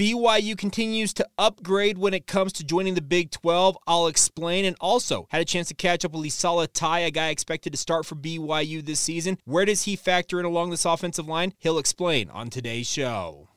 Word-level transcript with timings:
BYU 0.00 0.56
continues 0.56 1.12
to 1.12 1.28
upgrade 1.36 1.98
when 1.98 2.14
it 2.14 2.26
comes 2.26 2.54
to 2.54 2.64
joining 2.64 2.94
the 2.94 3.02
Big 3.02 3.30
12. 3.30 3.76
I'll 3.86 4.06
explain. 4.06 4.64
And 4.64 4.74
also, 4.80 5.26
had 5.28 5.42
a 5.42 5.44
chance 5.44 5.68
to 5.68 5.74
catch 5.74 6.06
up 6.06 6.12
with 6.12 6.24
Lisala 6.24 6.68
Tai, 6.72 7.00
a 7.00 7.10
guy 7.10 7.28
expected 7.28 7.74
to 7.74 7.76
start 7.76 8.06
for 8.06 8.14
BYU 8.14 8.82
this 8.82 8.98
season. 8.98 9.36
Where 9.44 9.66
does 9.66 9.82
he 9.82 9.96
factor 9.96 10.40
in 10.40 10.46
along 10.46 10.70
this 10.70 10.86
offensive 10.86 11.28
line? 11.28 11.52
He'll 11.58 11.76
explain 11.76 12.30
on 12.30 12.48
today's 12.48 12.86
show. 12.86 13.48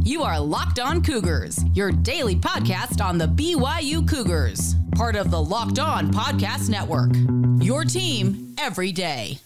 You 0.00 0.22
are 0.22 0.40
Locked 0.40 0.80
On 0.80 1.02
Cougars, 1.02 1.62
your 1.74 1.92
daily 1.92 2.36
podcast 2.36 3.04
on 3.04 3.18
the 3.18 3.28
BYU 3.28 4.08
Cougars, 4.08 4.76
part 4.94 5.14
of 5.14 5.30
the 5.30 5.42
Locked 5.42 5.78
On 5.78 6.10
Podcast 6.10 6.70
Network. 6.70 7.10
Your 7.62 7.84
team 7.84 8.54
every 8.56 8.92
day. 8.92 9.40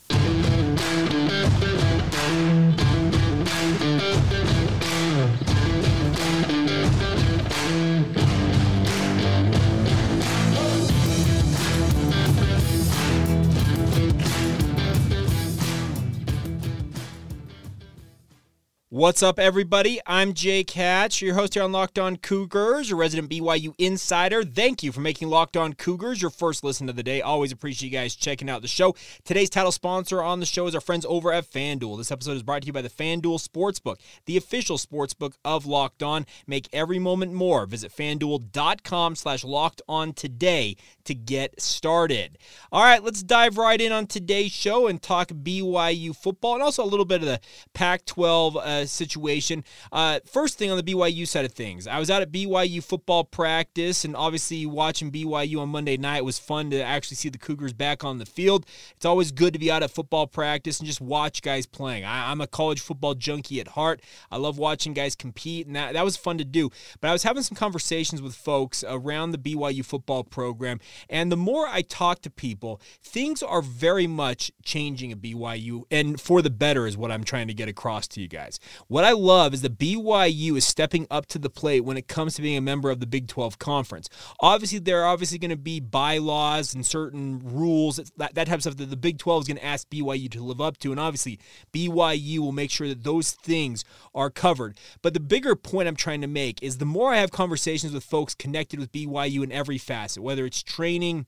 What's 18.93 19.23
up, 19.23 19.39
everybody? 19.39 20.01
I'm 20.05 20.35
Jake 20.35 20.71
Hatch, 20.71 21.23
your 21.23 21.37
host 21.37 21.55
here 21.55 21.62
on 21.62 21.71
Locked 21.71 21.97
On 21.97 22.17
Cougars, 22.17 22.91
your 22.91 22.99
resident 22.99 23.30
BYU 23.30 23.73
insider. 23.79 24.43
Thank 24.43 24.83
you 24.83 24.91
for 24.91 24.99
making 24.99 25.29
Locked 25.29 25.57
On 25.57 25.75
Cougars 25.75 26.21
your 26.21 26.33
first 26.33 26.65
listen 26.65 26.89
of 26.89 26.97
the 26.97 27.05
day. 27.05 27.21
Always 27.21 27.53
appreciate 27.53 27.93
you 27.93 27.97
guys 27.97 28.16
checking 28.16 28.51
out 28.51 28.63
the 28.63 28.66
show. 28.66 28.97
Today's 29.25 29.49
title 29.49 29.71
sponsor 29.71 30.21
on 30.21 30.41
the 30.41 30.45
show 30.45 30.66
is 30.66 30.75
our 30.75 30.80
friends 30.80 31.07
over 31.09 31.33
at 31.33 31.49
FanDuel. 31.49 31.99
This 31.99 32.11
episode 32.11 32.33
is 32.33 32.43
brought 32.43 32.63
to 32.63 32.66
you 32.66 32.73
by 32.73 32.83
the 32.83 32.89
FanDuel 32.89 33.47
Sportsbook, 33.47 33.99
the 34.27 34.37
official 34.37 34.77
sportsbook 34.77 35.35
of 35.45 35.66
Locked 35.66 36.02
On. 36.02 36.27
Make 36.49 36.69
every 36.73 36.99
moment 36.99 37.33
more. 37.33 37.66
Visit 37.66 37.93
fanduel.com 37.93 39.15
slash 39.15 39.45
locked 39.45 39.82
on 39.88 40.15
today 40.15 40.75
to 41.04 41.15
get 41.15 41.63
started. 41.63 42.38
All 42.73 42.82
right, 42.82 43.04
let's 43.04 43.23
dive 43.23 43.57
right 43.57 43.80
in 43.80 43.93
on 43.93 44.09
today's 44.09 44.51
show 44.51 44.88
and 44.88 45.01
talk 45.01 45.29
BYU 45.29 46.16
football 46.16 46.54
and 46.54 46.63
also 46.65 46.82
a 46.82 46.91
little 46.91 47.04
bit 47.04 47.21
of 47.21 47.29
the 47.29 47.41
Pac 47.73 48.04
12. 48.04 48.57
Uh, 48.57 48.79
situation. 48.86 49.64
Uh, 49.92 50.20
first 50.24 50.59
thing 50.59 50.70
on 50.70 50.76
the 50.76 50.82
BYU 50.82 51.26
side 51.26 51.45
of 51.45 51.52
things, 51.52 51.86
I 51.86 51.98
was 51.98 52.10
out 52.10 52.23
at 52.23 52.32
BYU 52.32 52.82
football 52.82 53.24
practice, 53.24 54.04
and 54.04 54.16
obviously 54.16 54.66
watching 54.66 55.10
BYU 55.10 55.60
on 55.60 55.68
Monday 55.68 55.96
night 55.96 56.24
was 56.24 56.38
fun 56.38 56.70
to 56.70 56.82
actually 56.82 57.16
see 57.16 57.28
the 57.28 57.38
Cougars 57.38 57.73
back 57.73 58.04
on 58.04 58.18
the 58.18 58.26
field. 58.26 58.66
It's 58.96 59.06
always 59.06 59.32
good 59.32 59.52
to 59.52 59.58
be 59.58 59.70
out 59.70 59.82
at 59.82 59.90
football 59.90 60.26
practice 60.26 60.78
and 60.78 60.86
just 60.86 61.01
watch 61.01 61.42
guys 61.42 61.66
playing. 61.66 62.04
I, 62.04 62.30
am 62.32 62.40
a 62.40 62.46
college 62.46 62.80
football 62.80 63.14
junkie 63.14 63.60
at 63.60 63.68
heart. 63.68 64.00
I 64.31 64.36
love 64.36 64.58
watching 64.58 64.94
guys 64.94 65.14
compete, 65.14 65.66
and 65.66 65.76
that, 65.76 65.94
that 65.94 66.04
was 66.04 66.16
fun 66.16 66.38
to 66.38 66.44
do. 66.44 66.70
But 67.00 67.08
I 67.08 67.12
was 67.12 67.22
having 67.22 67.42
some 67.42 67.56
conversations 67.56 68.22
with 68.22 68.34
folks 68.34 68.84
around 68.86 69.31
the 69.31 69.38
BYU 69.38 69.84
football 69.84 70.25
program, 70.25 70.81
and 71.08 71.31
the 71.31 71.36
more 71.36 71.66
I 71.66 71.82
talk 71.82 72.22
to 72.22 72.31
people, 72.31 72.81
things 73.03 73.42
are 73.42 73.62
very 73.62 74.06
much 74.06 74.50
changing 74.64 75.12
at 75.12 75.20
BYU, 75.20 75.82
and 75.91 76.20
for 76.20 76.42
the 76.42 76.50
better 76.50 76.86
is 76.86 76.97
what 76.97 77.10
I'm 77.10 77.25
trying 77.25 77.48
to 77.48 77.54
get 77.54 77.69
across 77.69 78.06
to 78.08 78.20
you 78.20 78.28
guys. 78.28 78.60
What 78.88 79.04
I 79.04 79.12
love 79.12 79.54
is 79.54 79.62
that 79.62 79.78
BYU 79.78 80.56
is 80.56 80.66
stepping 80.66 81.06
up 81.10 81.26
to 81.26 81.38
the 81.38 81.50
plate 81.50 81.81
when 81.81 81.97
it 81.97 82.09
comes 82.09 82.34
to 82.34 82.43
being 82.43 82.56
a 82.56 82.62
member 82.62 82.91
of 82.91 83.00
the 83.00 83.06
Big 83.06 83.28
12 83.28 83.59
Conference. 83.59 84.09
Obviously, 84.41 84.78
there 84.78 85.03
are 85.03 85.06
obviously 85.06 85.38
going 85.38 85.50
to 85.50 85.56
be 85.56 85.81
bylaws 85.81 86.75
and 86.75 86.84
certain 86.84 87.41
rules, 87.44 87.97
that, 88.16 88.34
that 88.34 88.47
type 88.47 88.56
of 88.56 88.62
stuff 88.62 88.76
that 88.76 88.91
the 88.91 88.97
Big 88.97 89.19
12 89.19 89.43
is 89.43 89.48
going 89.48 89.56
to 89.56 89.65
ask 89.65 89.88
BYU 89.88 90.31
to 90.31 90.43
live 90.43 90.60
up 90.60 90.78
to. 90.78 90.91
And 90.91 91.00
obviously, 91.00 91.38
BYU 91.72 92.38
will 92.38 92.53
make 92.53 92.71
sure 92.71 92.88
that 92.88 93.04
those 93.04 93.32
things 93.32 93.84
are 94.15 94.31
covered. 94.31 94.78
But 95.03 95.15
the 95.15 95.21
bigger 95.21 95.56
point 95.56 95.88
I'm 95.88 95.97
trying 95.97 96.21
to 96.21 96.26
make 96.26 96.62
is 96.62 96.78
the 96.78 96.84
more 96.84 97.12
I 97.12 97.19
have 97.19 97.31
conversations 97.31 97.93
with 97.93 98.04
folks 98.04 98.34
connected 98.34 98.78
with 98.78 98.93
BYU 98.93 99.43
in 99.43 99.53
every 99.53 99.78
facet, 99.78 100.22
whether 100.22 100.47
it's 100.47 100.62
training, 100.62 101.26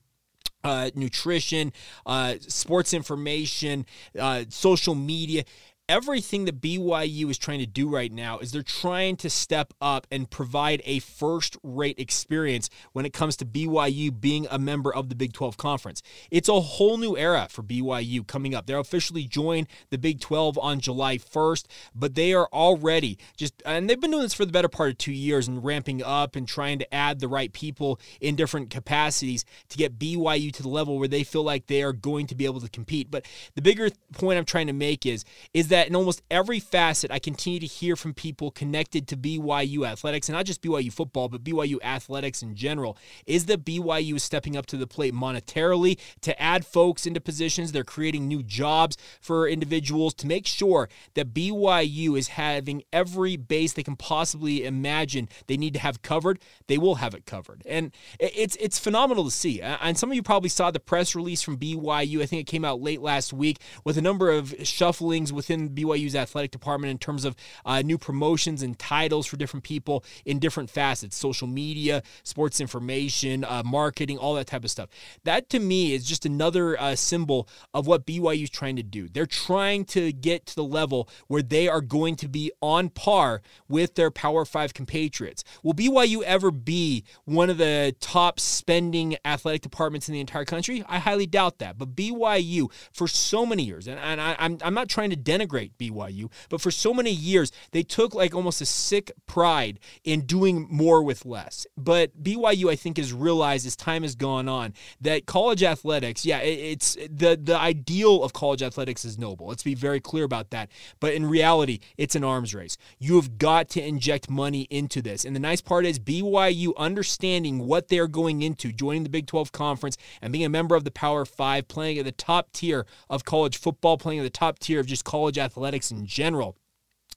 uh, 0.63 0.89
nutrition, 0.95 1.73
uh, 2.05 2.35
sports 2.39 2.93
information, 2.93 3.85
uh, 4.19 4.45
social 4.49 4.95
media 4.95 5.43
everything 5.89 6.45
that 6.45 6.61
BYU 6.61 7.29
is 7.29 7.37
trying 7.37 7.59
to 7.59 7.65
do 7.65 7.89
right 7.89 8.11
now 8.11 8.39
is 8.39 8.51
they're 8.51 8.63
trying 8.63 9.17
to 9.17 9.29
step 9.29 9.73
up 9.81 10.07
and 10.09 10.29
provide 10.29 10.81
a 10.85 10.99
first 10.99 11.57
rate 11.61 11.99
experience 11.99 12.69
when 12.93 13.05
it 13.05 13.11
comes 13.11 13.35
to 13.37 13.45
BYU 13.45 14.17
being 14.17 14.47
a 14.49 14.57
member 14.57 14.93
of 14.93 15.09
the 15.09 15.15
Big 15.15 15.33
12 15.33 15.57
Conference. 15.57 16.01
It's 16.31 16.47
a 16.47 16.61
whole 16.61 16.97
new 16.97 17.17
era 17.17 17.47
for 17.49 17.63
BYU 17.63 18.25
coming 18.25 18.55
up. 18.55 18.65
They'll 18.65 18.79
officially 18.79 19.25
join 19.25 19.67
the 19.89 19.97
Big 19.97 20.21
12 20.21 20.57
on 20.57 20.79
July 20.79 21.17
1st, 21.17 21.65
but 21.93 22.15
they 22.15 22.33
are 22.33 22.47
already 22.53 23.17
just, 23.35 23.61
and 23.65 23.89
they've 23.89 23.99
been 23.99 24.11
doing 24.11 24.23
this 24.23 24.33
for 24.33 24.45
the 24.45 24.53
better 24.53 24.69
part 24.69 24.91
of 24.91 24.97
two 24.97 25.11
years 25.11 25.49
and 25.49 25.65
ramping 25.65 26.01
up 26.01 26.37
and 26.37 26.47
trying 26.47 26.79
to 26.79 26.93
add 26.93 27.19
the 27.19 27.27
right 27.27 27.51
people 27.51 27.99
in 28.21 28.37
different 28.37 28.69
capacities 28.69 29.43
to 29.67 29.77
get 29.77 29.99
BYU 29.99 30.53
to 30.53 30.63
the 30.63 30.69
level 30.69 30.97
where 30.97 31.09
they 31.09 31.25
feel 31.25 31.43
like 31.43 31.67
they 31.67 31.83
are 31.83 31.93
going 31.93 32.25
to 32.27 32.35
be 32.35 32.45
able 32.45 32.61
to 32.61 32.69
compete. 32.69 33.11
But 33.11 33.25
the 33.55 33.61
bigger 33.61 33.89
point 34.13 34.39
I'm 34.39 34.45
trying 34.45 34.67
to 34.67 34.73
make 34.73 35.05
is, 35.05 35.25
is 35.53 35.72
that 35.73 35.87
in 35.87 35.95
almost 35.95 36.21
every 36.29 36.59
facet, 36.59 37.09
I 37.09 37.17
continue 37.17 37.59
to 37.59 37.65
hear 37.65 37.95
from 37.95 38.13
people 38.13 38.51
connected 38.51 39.07
to 39.07 39.17
BYU 39.17 39.87
athletics, 39.87 40.29
and 40.29 40.35
not 40.35 40.45
just 40.45 40.61
BYU 40.61 40.93
football, 40.93 41.29
but 41.29 41.43
BYU 41.43 41.77
athletics 41.81 42.43
in 42.43 42.53
general, 42.53 42.95
is 43.25 43.47
that 43.47 43.65
BYU 43.65 44.17
is 44.17 44.21
stepping 44.21 44.55
up 44.55 44.67
to 44.67 44.77
the 44.77 44.85
plate 44.85 45.15
monetarily 45.15 45.99
to 46.21 46.39
add 46.39 46.63
folks 46.63 47.07
into 47.07 47.19
positions. 47.19 47.71
They're 47.71 47.83
creating 47.83 48.27
new 48.27 48.43
jobs 48.43 48.97
for 49.19 49.47
individuals 49.47 50.13
to 50.15 50.27
make 50.27 50.45
sure 50.45 50.89
that 51.15 51.33
BYU 51.33 52.19
is 52.19 52.27
having 52.27 52.83
every 52.93 53.35
base 53.35 53.73
they 53.73 53.81
can 53.81 53.95
possibly 53.95 54.65
imagine 54.65 55.27
they 55.47 55.57
need 55.57 55.73
to 55.73 55.79
have 55.79 56.03
covered. 56.03 56.39
They 56.67 56.77
will 56.77 56.95
have 56.95 57.15
it 57.15 57.25
covered. 57.25 57.63
And 57.65 57.91
it's 58.19 58.55
it's 58.57 58.77
phenomenal 58.77 59.23
to 59.23 59.31
see. 59.31 59.59
And 59.59 59.97
some 59.97 60.11
of 60.11 60.15
you 60.15 60.21
probably 60.21 60.49
saw 60.49 60.69
the 60.69 60.79
press 60.79 61.15
release 61.15 61.41
from 61.41 61.57
BYU. 61.57 62.21
I 62.21 62.27
think 62.27 62.41
it 62.41 62.51
came 62.51 62.63
out 62.63 62.79
late 62.79 63.01
last 63.01 63.33
week 63.33 63.57
with 63.83 63.97
a 63.97 64.03
number 64.03 64.29
of 64.29 64.49
shufflings 64.59 65.31
within 65.31 65.62
BYU's 65.69 66.15
athletic 66.15 66.51
department 66.51 66.91
in 66.91 66.97
terms 66.97 67.25
of 67.25 67.35
uh, 67.65 67.81
new 67.81 67.97
promotions 67.97 68.63
and 68.63 68.77
titles 68.77 69.25
for 69.25 69.37
different 69.37 69.63
people 69.63 70.03
in 70.25 70.39
different 70.39 70.69
facets 70.69 71.15
social 71.15 71.47
media, 71.47 72.03
sports 72.23 72.59
information, 72.59 73.43
uh, 73.43 73.63
marketing, 73.65 74.17
all 74.17 74.33
that 74.35 74.47
type 74.47 74.63
of 74.63 74.71
stuff. 74.71 74.89
That 75.23 75.49
to 75.49 75.59
me 75.59 75.93
is 75.93 76.05
just 76.05 76.25
another 76.25 76.79
uh, 76.79 76.95
symbol 76.95 77.47
of 77.73 77.87
what 77.87 78.05
BYU 78.05 78.43
is 78.43 78.49
trying 78.49 78.75
to 78.75 78.83
do. 78.83 79.07
They're 79.07 79.25
trying 79.25 79.85
to 79.85 80.11
get 80.11 80.45
to 80.47 80.55
the 80.55 80.63
level 80.63 81.07
where 81.27 81.41
they 81.41 81.67
are 81.67 81.81
going 81.81 82.15
to 82.17 82.27
be 82.27 82.51
on 82.61 82.89
par 82.89 83.41
with 83.67 83.95
their 83.95 84.11
Power 84.11 84.45
Five 84.45 84.73
compatriots. 84.73 85.43
Will 85.63 85.73
BYU 85.73 86.23
ever 86.23 86.51
be 86.51 87.03
one 87.25 87.49
of 87.49 87.57
the 87.57 87.95
top 87.99 88.39
spending 88.39 89.15
athletic 89.23 89.61
departments 89.61 90.07
in 90.07 90.13
the 90.13 90.19
entire 90.19 90.45
country? 90.45 90.83
I 90.87 90.99
highly 90.99 91.25
doubt 91.25 91.59
that. 91.59 91.77
But 91.77 91.95
BYU, 91.95 92.71
for 92.91 93.07
so 93.07 93.45
many 93.45 93.63
years, 93.63 93.87
and, 93.87 93.99
and 93.99 94.19
I, 94.19 94.35
I'm, 94.39 94.57
I'm 94.61 94.73
not 94.73 94.89
trying 94.89 95.09
to 95.11 95.15
denigrate 95.15 95.52
BYU, 95.53 96.31
but 96.49 96.61
for 96.61 96.71
so 96.71 96.93
many 96.93 97.11
years, 97.11 97.51
they 97.71 97.83
took 97.83 98.13
like 98.13 98.33
almost 98.33 98.61
a 98.61 98.65
sick 98.65 99.11
pride 99.27 99.79
in 100.03 100.21
doing 100.21 100.67
more 100.69 101.03
with 101.03 101.25
less. 101.25 101.65
But 101.77 102.23
BYU, 102.23 102.69
I 102.69 102.75
think, 102.75 102.97
has 102.97 103.13
realized 103.13 103.65
as 103.65 103.75
time 103.75 104.03
has 104.03 104.15
gone 104.15 104.47
on 104.47 104.73
that 105.01 105.25
college 105.25 105.63
athletics, 105.63 106.25
yeah, 106.25 106.39
it's 106.39 106.95
the, 106.95 107.39
the 107.41 107.57
ideal 107.57 108.23
of 108.23 108.33
college 108.33 108.61
athletics 108.61 109.05
is 109.05 109.17
noble. 109.17 109.47
Let's 109.47 109.63
be 109.63 109.75
very 109.75 109.99
clear 109.99 110.23
about 110.23 110.49
that. 110.51 110.69
But 110.99 111.13
in 111.13 111.25
reality, 111.25 111.79
it's 111.97 112.15
an 112.15 112.23
arms 112.23 112.53
race. 112.53 112.77
You 112.99 113.15
have 113.15 113.37
got 113.37 113.69
to 113.69 113.83
inject 113.83 114.29
money 114.29 114.67
into 114.69 115.01
this. 115.01 115.25
And 115.25 115.35
the 115.35 115.39
nice 115.39 115.61
part 115.61 115.85
is 115.85 115.99
BYU 115.99 116.75
understanding 116.77 117.59
what 117.59 117.87
they're 117.87 118.07
going 118.07 118.41
into, 118.41 118.71
joining 118.71 119.03
the 119.03 119.09
Big 119.09 119.27
12 119.27 119.51
Conference 119.51 119.97
and 120.21 120.31
being 120.31 120.45
a 120.45 120.49
member 120.49 120.75
of 120.75 120.83
the 120.83 120.91
Power 120.91 121.25
Five, 121.25 121.67
playing 121.67 121.97
at 121.99 122.05
the 122.05 122.11
top 122.11 122.51
tier 122.51 122.85
of 123.09 123.25
college 123.25 123.57
football, 123.57 123.97
playing 123.97 124.19
at 124.19 124.23
the 124.23 124.29
top 124.29 124.59
tier 124.59 124.79
of 124.79 124.87
just 124.87 125.03
college 125.03 125.37
athletics 125.37 125.42
athletics 125.43 125.91
in 125.91 126.05
general 126.05 126.57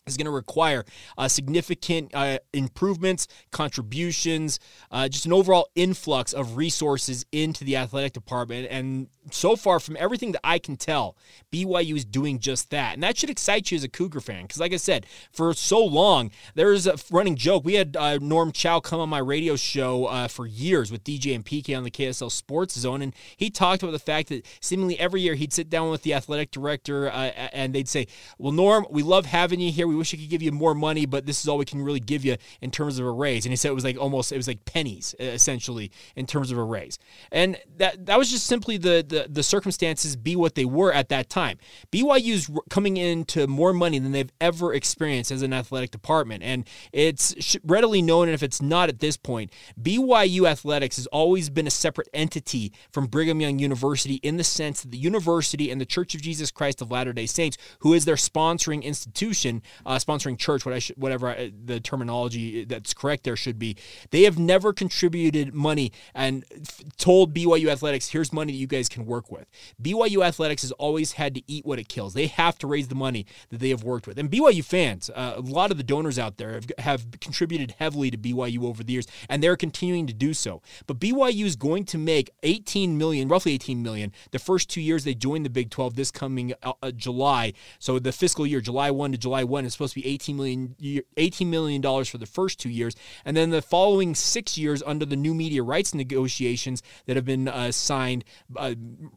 is 0.06 0.16
going 0.16 0.26
to 0.26 0.30
require 0.30 0.84
uh, 1.18 1.26
significant 1.26 2.12
uh, 2.14 2.38
improvements, 2.52 3.26
contributions, 3.50 4.60
uh, 4.92 5.08
just 5.08 5.26
an 5.26 5.32
overall 5.32 5.68
influx 5.74 6.32
of 6.32 6.56
resources 6.56 7.26
into 7.32 7.64
the 7.64 7.76
athletic 7.76 8.12
department. 8.12 8.68
And 8.70 9.08
so 9.32 9.56
far, 9.56 9.80
from 9.80 9.96
everything 9.98 10.30
that 10.32 10.40
I 10.44 10.60
can 10.60 10.76
tell, 10.76 11.16
BYU 11.52 11.96
is 11.96 12.04
doing 12.04 12.38
just 12.38 12.70
that. 12.70 12.94
And 12.94 13.02
that 13.02 13.18
should 13.18 13.30
excite 13.30 13.70
you 13.72 13.76
as 13.76 13.82
a 13.82 13.88
Cougar 13.88 14.20
fan. 14.20 14.42
Because, 14.42 14.60
like 14.60 14.72
I 14.72 14.76
said, 14.76 15.06
for 15.32 15.52
so 15.54 15.84
long, 15.84 16.30
there 16.54 16.68
was 16.68 16.86
a 16.86 16.96
running 17.10 17.34
joke. 17.34 17.64
We 17.64 17.74
had 17.74 17.96
uh, 17.96 18.18
Norm 18.18 18.52
Chow 18.52 18.78
come 18.78 19.00
on 19.00 19.08
my 19.08 19.18
radio 19.18 19.56
show 19.56 20.06
uh, 20.06 20.28
for 20.28 20.46
years 20.46 20.92
with 20.92 21.02
DJ 21.02 21.34
and 21.34 21.44
PK 21.44 21.76
on 21.76 21.82
the 21.82 21.90
KSL 21.90 22.30
Sports 22.30 22.78
Zone. 22.78 23.02
And 23.02 23.12
he 23.36 23.50
talked 23.50 23.82
about 23.82 23.92
the 23.92 23.98
fact 23.98 24.28
that 24.28 24.46
seemingly 24.60 24.98
every 25.00 25.20
year 25.20 25.34
he'd 25.34 25.52
sit 25.52 25.68
down 25.68 25.90
with 25.90 26.02
the 26.02 26.14
athletic 26.14 26.52
director 26.52 27.10
uh, 27.10 27.32
and 27.52 27.74
they'd 27.74 27.88
say, 27.88 28.06
Well, 28.38 28.52
Norm, 28.52 28.86
we 28.88 29.02
love 29.02 29.26
having 29.26 29.58
you 29.58 29.72
here. 29.72 29.88
We 29.88 29.95
wish 29.96 30.12
we 30.12 30.18
could 30.18 30.30
give 30.30 30.42
you 30.42 30.52
more 30.52 30.74
money, 30.74 31.06
but 31.06 31.26
this 31.26 31.40
is 31.40 31.48
all 31.48 31.58
we 31.58 31.64
can 31.64 31.82
really 31.82 32.00
give 32.00 32.24
you 32.24 32.36
in 32.60 32.70
terms 32.70 32.98
of 32.98 33.06
a 33.06 33.10
raise. 33.10 33.44
And 33.44 33.52
he 33.52 33.56
said 33.56 33.70
it 33.70 33.74
was 33.74 33.84
like 33.84 33.98
almost 33.98 34.32
it 34.32 34.36
was 34.36 34.48
like 34.48 34.64
pennies 34.64 35.14
essentially 35.18 35.90
in 36.14 36.26
terms 36.26 36.50
of 36.50 36.58
a 36.58 36.64
raise. 36.64 36.98
And 37.32 37.56
that 37.76 38.06
that 38.06 38.18
was 38.18 38.30
just 38.30 38.46
simply 38.46 38.76
the 38.76 39.04
the, 39.06 39.26
the 39.28 39.42
circumstances 39.42 40.16
be 40.16 40.36
what 40.36 40.54
they 40.54 40.64
were 40.64 40.92
at 40.92 41.08
that 41.08 41.28
time. 41.28 41.58
BYU's 41.92 42.50
coming 42.70 42.96
into 42.96 43.46
more 43.46 43.72
money 43.72 43.98
than 43.98 44.12
they've 44.12 44.32
ever 44.40 44.74
experienced 44.74 45.30
as 45.30 45.42
an 45.42 45.52
athletic 45.52 45.90
department, 45.90 46.42
and 46.42 46.68
it's 46.92 47.56
readily 47.64 48.02
known. 48.02 48.28
And 48.28 48.34
if 48.34 48.42
it's 48.42 48.62
not 48.62 48.88
at 48.88 49.00
this 49.00 49.16
point, 49.16 49.50
BYU 49.80 50.48
athletics 50.48 50.96
has 50.96 51.06
always 51.08 51.50
been 51.50 51.66
a 51.66 51.70
separate 51.70 52.08
entity 52.12 52.72
from 52.90 53.06
Brigham 53.06 53.40
Young 53.40 53.58
University 53.58 54.14
in 54.16 54.36
the 54.36 54.44
sense 54.44 54.82
that 54.82 54.90
the 54.90 54.98
university 54.98 55.70
and 55.70 55.80
the 55.80 55.86
Church 55.86 56.14
of 56.14 56.22
Jesus 56.22 56.50
Christ 56.50 56.82
of 56.82 56.90
Latter 56.90 57.12
Day 57.12 57.26
Saints, 57.26 57.56
who 57.80 57.94
is 57.94 58.04
their 58.04 58.16
sponsoring 58.16 58.82
institution, 58.82 59.62
uh, 59.86 59.98
sponsoring 59.98 60.38
church, 60.38 60.66
what 60.66 60.74
I 60.74 60.78
should, 60.78 60.96
whatever 60.96 61.28
I, 61.28 61.52
the 61.64 61.80
terminology 61.80 62.64
that's 62.64 62.92
correct 62.92 63.24
there 63.24 63.36
should 63.36 63.58
be, 63.58 63.76
they 64.10 64.22
have 64.22 64.38
never 64.38 64.72
contributed 64.72 65.54
money 65.54 65.92
and 66.14 66.44
f- 66.52 66.82
told 66.98 67.34
BYU 67.34 67.68
athletics, 67.68 68.08
"Here's 68.08 68.32
money 68.32 68.52
that 68.52 68.58
you 68.58 68.66
guys 68.66 68.88
can 68.88 69.06
work 69.06 69.30
with." 69.30 69.46
BYU 69.80 70.24
athletics 70.24 70.62
has 70.62 70.72
always 70.72 71.12
had 71.12 71.34
to 71.36 71.42
eat 71.46 71.64
what 71.64 71.78
it 71.78 71.88
kills. 71.88 72.14
They 72.14 72.26
have 72.26 72.58
to 72.58 72.66
raise 72.66 72.88
the 72.88 72.94
money 72.94 73.26
that 73.50 73.60
they 73.60 73.70
have 73.70 73.84
worked 73.84 74.06
with, 74.06 74.18
and 74.18 74.30
BYU 74.30 74.64
fans, 74.64 75.10
uh, 75.10 75.34
a 75.36 75.40
lot 75.40 75.70
of 75.70 75.76
the 75.76 75.84
donors 75.84 76.18
out 76.18 76.36
there 76.36 76.52
have, 76.52 76.66
have 76.78 77.06
contributed 77.20 77.76
heavily 77.78 78.10
to 78.10 78.18
BYU 78.18 78.64
over 78.64 78.82
the 78.82 78.92
years, 78.92 79.06
and 79.28 79.42
they're 79.42 79.56
continuing 79.56 80.06
to 80.06 80.12
do 80.12 80.34
so. 80.34 80.62
But 80.86 80.98
BYU 80.98 81.44
is 81.44 81.56
going 81.56 81.84
to 81.86 81.98
make 81.98 82.30
18 82.42 82.98
million, 82.98 83.28
roughly 83.28 83.52
18 83.52 83.82
million, 83.82 84.12
the 84.32 84.38
first 84.38 84.68
two 84.68 84.80
years 84.80 85.04
they 85.04 85.14
joined 85.14 85.44
the 85.44 85.50
Big 85.50 85.70
12 85.70 85.94
this 85.94 86.10
coming 86.10 86.54
uh, 86.62 86.72
uh, 86.82 86.90
July. 86.90 87.52
So 87.78 87.98
the 87.98 88.12
fiscal 88.12 88.46
year, 88.46 88.60
July 88.60 88.90
1 88.90 89.12
to 89.12 89.18
July 89.18 89.44
1, 89.44 89.64
is 89.64 89.75
supposed 89.76 89.94
to 89.94 90.00
be 90.00 90.06
18 90.06 90.36
million, 90.36 91.04
18 91.16 91.50
million 91.50 91.80
dollars 91.80 92.08
for 92.08 92.18
the 92.18 92.26
first 92.26 92.58
two 92.58 92.68
years, 92.68 92.94
and 93.24 93.36
then 93.36 93.50
the 93.50 93.62
following 93.62 94.14
six 94.14 94.56
years 94.58 94.82
under 94.84 95.04
the 95.04 95.16
new 95.16 95.34
media 95.34 95.62
rights 95.62 95.94
negotiations 95.94 96.82
that 97.06 97.16
have 97.16 97.24
been 97.24 97.48
uh, 97.48 97.70
signed, 97.70 98.24
uh, 98.56 98.74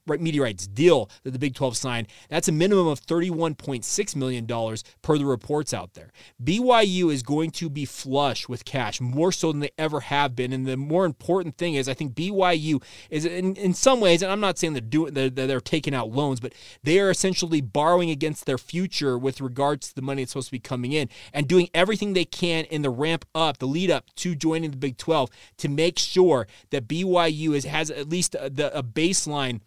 media 0.08 0.42
rights 0.42 0.68
deal 0.68 1.10
that 1.24 1.32
the 1.32 1.40
Big 1.40 1.56
12 1.56 1.78
signed. 1.78 2.08
That's 2.30 2.48
a 2.48 2.52
minimum 2.52 2.88
of 2.88 3.02
31.6 3.02 4.16
million 4.16 4.46
dollars 4.46 4.84
per 5.02 5.18
the 5.18 5.26
reports 5.26 5.74
out 5.74 5.94
there. 5.94 6.12
BYU 6.44 7.12
is 7.12 7.24
going 7.24 7.52
to 7.52 7.70
be 7.70 7.86
flush 7.86 8.48
with 8.48 8.66
cash 8.66 9.02
more 9.02 9.32
so 9.32 9.52
than 9.52 9.62
they 9.62 9.72
ever 9.78 10.02
have 10.02 10.36
been, 10.36 10.54
and 10.54 10.66
the 10.66 10.78
more 10.78 11.06
important 11.06 11.58
thing 11.58 11.76
is 11.76 11.88
I 11.88 11.94
think 11.94 12.14
BYU 12.14 12.84
is 13.10 13.26
in, 13.26 13.56
in 13.56 13.74
some 13.74 14.00
ways, 14.00 14.22
and 14.22 14.32
I'm 14.32 14.40
not 14.40 14.58
saying 14.58 14.74
they're 14.74 14.82
doing 14.82 15.14
they're, 15.14 15.30
they're 15.30 15.62
taking 15.62 15.94
out 15.94 16.10
loans, 16.10 16.40
but 16.40 16.54
they 16.84 17.00
are 17.00 17.10
essentially 17.10 17.62
borrowing 17.62 18.10
against 18.10 18.46
their 18.46 18.58
future 18.58 19.18
with 19.18 19.42
regards 19.42 19.90
to 19.90 19.96
the 19.96 20.02
money 20.02 20.24
that's 20.24 20.32
supposed 20.32 20.49
to 20.50 20.52
be 20.52 20.60
coming 20.60 20.92
in 20.92 21.10
and 21.34 21.48
doing 21.48 21.70
everything 21.74 22.14
they 22.14 22.26
can 22.26 22.66
in 22.66 22.82
the 22.82 22.90
ramp 22.90 23.26
up, 23.34 23.60
the 23.60 23.68
lead 23.68 23.90
up 23.90 24.06
to 24.16 24.36
joining 24.36 24.72
the 24.72 24.78
Big 24.78 24.98
12 24.98 25.30
to 25.58 25.70
make 25.70 25.98
sure 25.98 26.48
that 26.72 26.88
BYU 26.88 27.56
is, 27.56 27.66
has 27.66 27.90
at 27.92 28.10
least 28.10 28.34
the, 28.34 28.72
a 28.78 28.84
baseline 28.84 29.62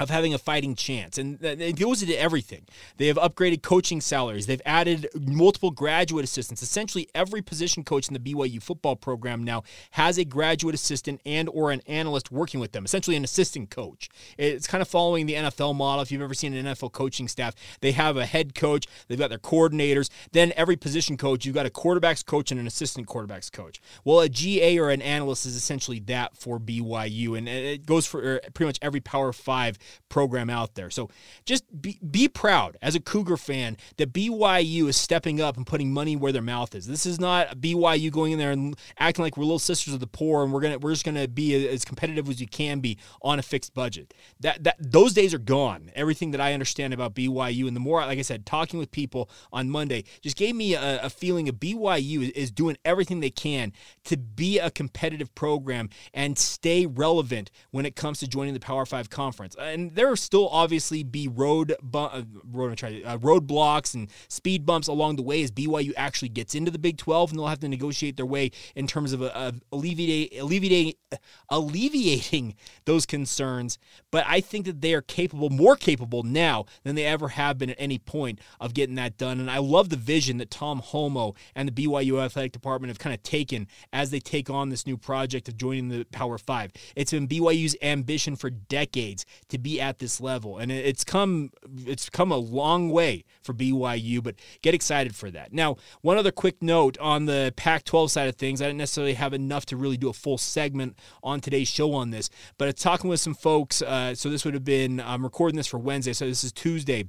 of 0.00 0.08
having 0.08 0.32
a 0.32 0.38
fighting 0.38 0.74
chance. 0.74 1.18
And 1.18 1.38
it 1.42 1.78
goes 1.78 2.02
into 2.02 2.18
everything. 2.18 2.66
They 2.96 3.06
have 3.08 3.18
upgraded 3.18 3.62
coaching 3.62 4.00
salaries. 4.00 4.46
They've 4.46 4.62
added 4.64 5.08
multiple 5.14 5.70
graduate 5.70 6.24
assistants. 6.24 6.62
Essentially, 6.62 7.08
every 7.14 7.42
position 7.42 7.84
coach 7.84 8.08
in 8.08 8.14
the 8.14 8.20
BYU 8.20 8.62
football 8.62 8.96
program 8.96 9.44
now 9.44 9.62
has 9.92 10.16
a 10.16 10.24
graduate 10.24 10.74
assistant 10.74 11.20
and 11.26 11.48
or 11.50 11.70
an 11.70 11.82
analyst 11.86 12.32
working 12.32 12.60
with 12.60 12.72
them, 12.72 12.84
essentially 12.84 13.16
an 13.16 13.24
assistant 13.24 13.70
coach. 13.70 14.08
It's 14.38 14.66
kind 14.66 14.80
of 14.80 14.88
following 14.88 15.26
the 15.26 15.34
NFL 15.34 15.76
model. 15.76 16.02
If 16.02 16.10
you've 16.10 16.22
ever 16.22 16.34
seen 16.34 16.54
an 16.54 16.64
NFL 16.64 16.92
coaching 16.92 17.28
staff, 17.28 17.54
they 17.80 17.92
have 17.92 18.16
a 18.16 18.24
head 18.24 18.54
coach, 18.54 18.86
they've 19.08 19.18
got 19.18 19.28
their 19.28 19.38
coordinators. 19.38 20.08
Then 20.32 20.54
every 20.56 20.76
position 20.76 21.18
coach, 21.18 21.44
you've 21.44 21.54
got 21.54 21.66
a 21.66 21.70
quarterback's 21.70 22.22
coach 22.22 22.50
and 22.50 22.58
an 22.58 22.66
assistant 22.66 23.06
quarterback's 23.06 23.50
coach. 23.50 23.80
Well, 24.04 24.20
a 24.20 24.30
GA 24.30 24.78
or 24.78 24.88
an 24.88 25.02
analyst 25.02 25.44
is 25.44 25.56
essentially 25.56 26.00
that 26.00 26.36
for 26.36 26.58
BYU. 26.58 27.36
And 27.36 27.46
it 27.48 27.84
goes 27.84 28.06
for 28.06 28.22
er, 28.22 28.40
pretty 28.54 28.68
much 28.68 28.78
every 28.80 29.00
Power 29.00 29.32
5 29.32 29.78
program 30.08 30.50
out 30.50 30.74
there. 30.74 30.90
So 30.90 31.08
just 31.44 31.64
be, 31.80 31.98
be 32.08 32.28
proud 32.28 32.76
as 32.82 32.94
a 32.94 33.00
Cougar 33.00 33.36
fan 33.36 33.76
that 33.96 34.12
BYU 34.12 34.88
is 34.88 34.96
stepping 34.96 35.40
up 35.40 35.56
and 35.56 35.66
putting 35.66 35.92
money 35.92 36.16
where 36.16 36.32
their 36.32 36.42
mouth 36.42 36.74
is. 36.74 36.86
This 36.86 37.06
is 37.06 37.20
not 37.20 37.58
BYU 37.58 38.10
going 38.10 38.32
in 38.32 38.38
there 38.38 38.52
and 38.52 38.76
acting 38.98 39.24
like 39.24 39.36
we're 39.36 39.44
little 39.44 39.58
sisters 39.58 39.94
of 39.94 40.00
the 40.00 40.06
poor 40.06 40.44
and 40.44 40.52
we're 40.52 40.60
gonna 40.60 40.78
we're 40.78 40.92
just 40.92 41.04
gonna 41.04 41.28
be 41.28 41.68
as 41.68 41.84
competitive 41.84 42.28
as 42.28 42.40
you 42.40 42.46
can 42.46 42.80
be 42.80 42.98
on 43.22 43.38
a 43.38 43.42
fixed 43.42 43.74
budget. 43.74 44.14
That 44.40 44.64
that 44.64 44.76
those 44.78 45.12
days 45.12 45.34
are 45.34 45.38
gone. 45.38 45.90
Everything 45.94 46.30
that 46.32 46.40
I 46.40 46.52
understand 46.52 46.94
about 46.94 47.14
BYU 47.14 47.66
and 47.66 47.76
the 47.76 47.80
more, 47.80 48.00
like 48.00 48.18
I 48.18 48.22
said, 48.22 48.46
talking 48.46 48.78
with 48.78 48.90
people 48.90 49.30
on 49.52 49.70
Monday 49.70 50.04
just 50.20 50.36
gave 50.36 50.54
me 50.54 50.74
a, 50.74 51.02
a 51.02 51.10
feeling 51.10 51.48
of 51.48 51.56
BYU 51.56 52.30
is 52.32 52.50
doing 52.50 52.76
everything 52.84 53.20
they 53.20 53.30
can 53.30 53.72
to 54.04 54.16
be 54.16 54.58
a 54.58 54.70
competitive 54.70 55.34
program 55.34 55.88
and 56.14 56.38
stay 56.38 56.86
relevant 56.86 57.50
when 57.70 57.86
it 57.86 57.96
comes 57.96 58.18
to 58.20 58.28
joining 58.28 58.54
the 58.54 58.60
Power 58.60 58.86
Five 58.86 59.10
conference. 59.10 59.56
And 59.58 59.79
and 59.80 59.94
there 59.94 60.08
will 60.08 60.16
still 60.16 60.48
obviously 60.48 61.02
be 61.02 61.28
road 61.28 61.74
bu- 61.82 61.98
uh, 61.98 62.22
road 62.50 62.72
uh, 62.82 63.18
roadblocks 63.18 63.94
and 63.94 64.10
speed 64.28 64.66
bumps 64.66 64.88
along 64.88 65.16
the 65.16 65.22
way 65.22 65.42
as 65.42 65.50
BYU 65.50 65.92
actually 65.96 66.28
gets 66.28 66.54
into 66.54 66.70
the 66.70 66.78
Big 66.78 66.98
12, 66.98 67.30
and 67.30 67.38
they'll 67.38 67.46
have 67.46 67.60
to 67.60 67.68
negotiate 67.68 68.16
their 68.16 68.26
way 68.26 68.50
in 68.74 68.86
terms 68.86 69.12
of, 69.12 69.22
uh, 69.22 69.52
alleviating 69.72 70.38
alleviating 70.40 70.94
alleviating 71.48 72.54
those 72.84 73.06
concerns. 73.06 73.78
But 74.10 74.24
I 74.26 74.40
think 74.40 74.66
that 74.66 74.80
they 74.80 74.94
are 74.94 75.02
capable, 75.02 75.50
more 75.50 75.76
capable 75.76 76.22
now 76.22 76.66
than 76.84 76.94
they 76.94 77.06
ever 77.06 77.28
have 77.28 77.58
been 77.58 77.70
at 77.70 77.76
any 77.78 77.98
point 77.98 78.40
of 78.60 78.74
getting 78.74 78.96
that 78.96 79.16
done. 79.16 79.40
And 79.40 79.50
I 79.50 79.58
love 79.58 79.88
the 79.88 79.96
vision 79.96 80.38
that 80.38 80.50
Tom 80.50 80.80
Holmoe 80.80 81.34
and 81.54 81.68
the 81.68 81.86
BYU 81.86 82.22
athletic 82.22 82.52
department 82.52 82.90
have 82.90 82.98
kind 82.98 83.14
of 83.14 83.22
taken 83.22 83.66
as 83.92 84.10
they 84.10 84.20
take 84.20 84.50
on 84.50 84.68
this 84.68 84.86
new 84.86 84.96
project 84.96 85.48
of 85.48 85.56
joining 85.56 85.88
the 85.88 86.04
Power 86.12 86.38
Five. 86.38 86.72
It's 86.96 87.12
been 87.12 87.28
BYU's 87.28 87.76
ambition 87.82 88.36
for 88.36 88.50
decades 88.50 89.24
to 89.48 89.58
be 89.58 89.69
be 89.70 89.80
at 89.80 89.98
this 89.98 90.20
level. 90.20 90.58
And 90.58 90.70
it's 90.70 91.04
come 91.04 91.50
it's 91.86 92.08
come 92.10 92.32
a 92.32 92.36
long 92.36 92.90
way 92.90 93.24
for 93.42 93.52
BYU, 93.52 94.22
but 94.22 94.36
get 94.62 94.74
excited 94.74 95.14
for 95.14 95.30
that. 95.30 95.52
Now, 95.52 95.76
one 96.02 96.18
other 96.18 96.32
quick 96.32 96.62
note 96.62 96.98
on 96.98 97.26
the 97.26 97.52
Pac-12 97.56 98.10
side 98.10 98.28
of 98.28 98.36
things. 98.36 98.60
I 98.60 98.66
didn't 98.66 98.78
necessarily 98.78 99.14
have 99.14 99.32
enough 99.32 99.66
to 99.66 99.76
really 99.76 99.96
do 99.96 100.08
a 100.08 100.12
full 100.12 100.38
segment 100.38 100.98
on 101.22 101.40
today's 101.40 101.68
show 101.68 101.94
on 101.94 102.10
this, 102.10 102.30
but 102.58 102.76
talking 102.76 103.10
with 103.10 103.20
some 103.20 103.34
folks. 103.34 103.82
Uh, 103.82 104.14
so 104.14 104.28
this 104.30 104.44
would 104.44 104.54
have 104.54 104.64
been 104.64 105.00
I'm 105.00 105.22
recording 105.22 105.56
this 105.56 105.66
for 105.66 105.78
Wednesday, 105.78 106.12
so 106.12 106.26
this 106.26 106.44
is 106.44 106.52
Tuesday 106.52 107.04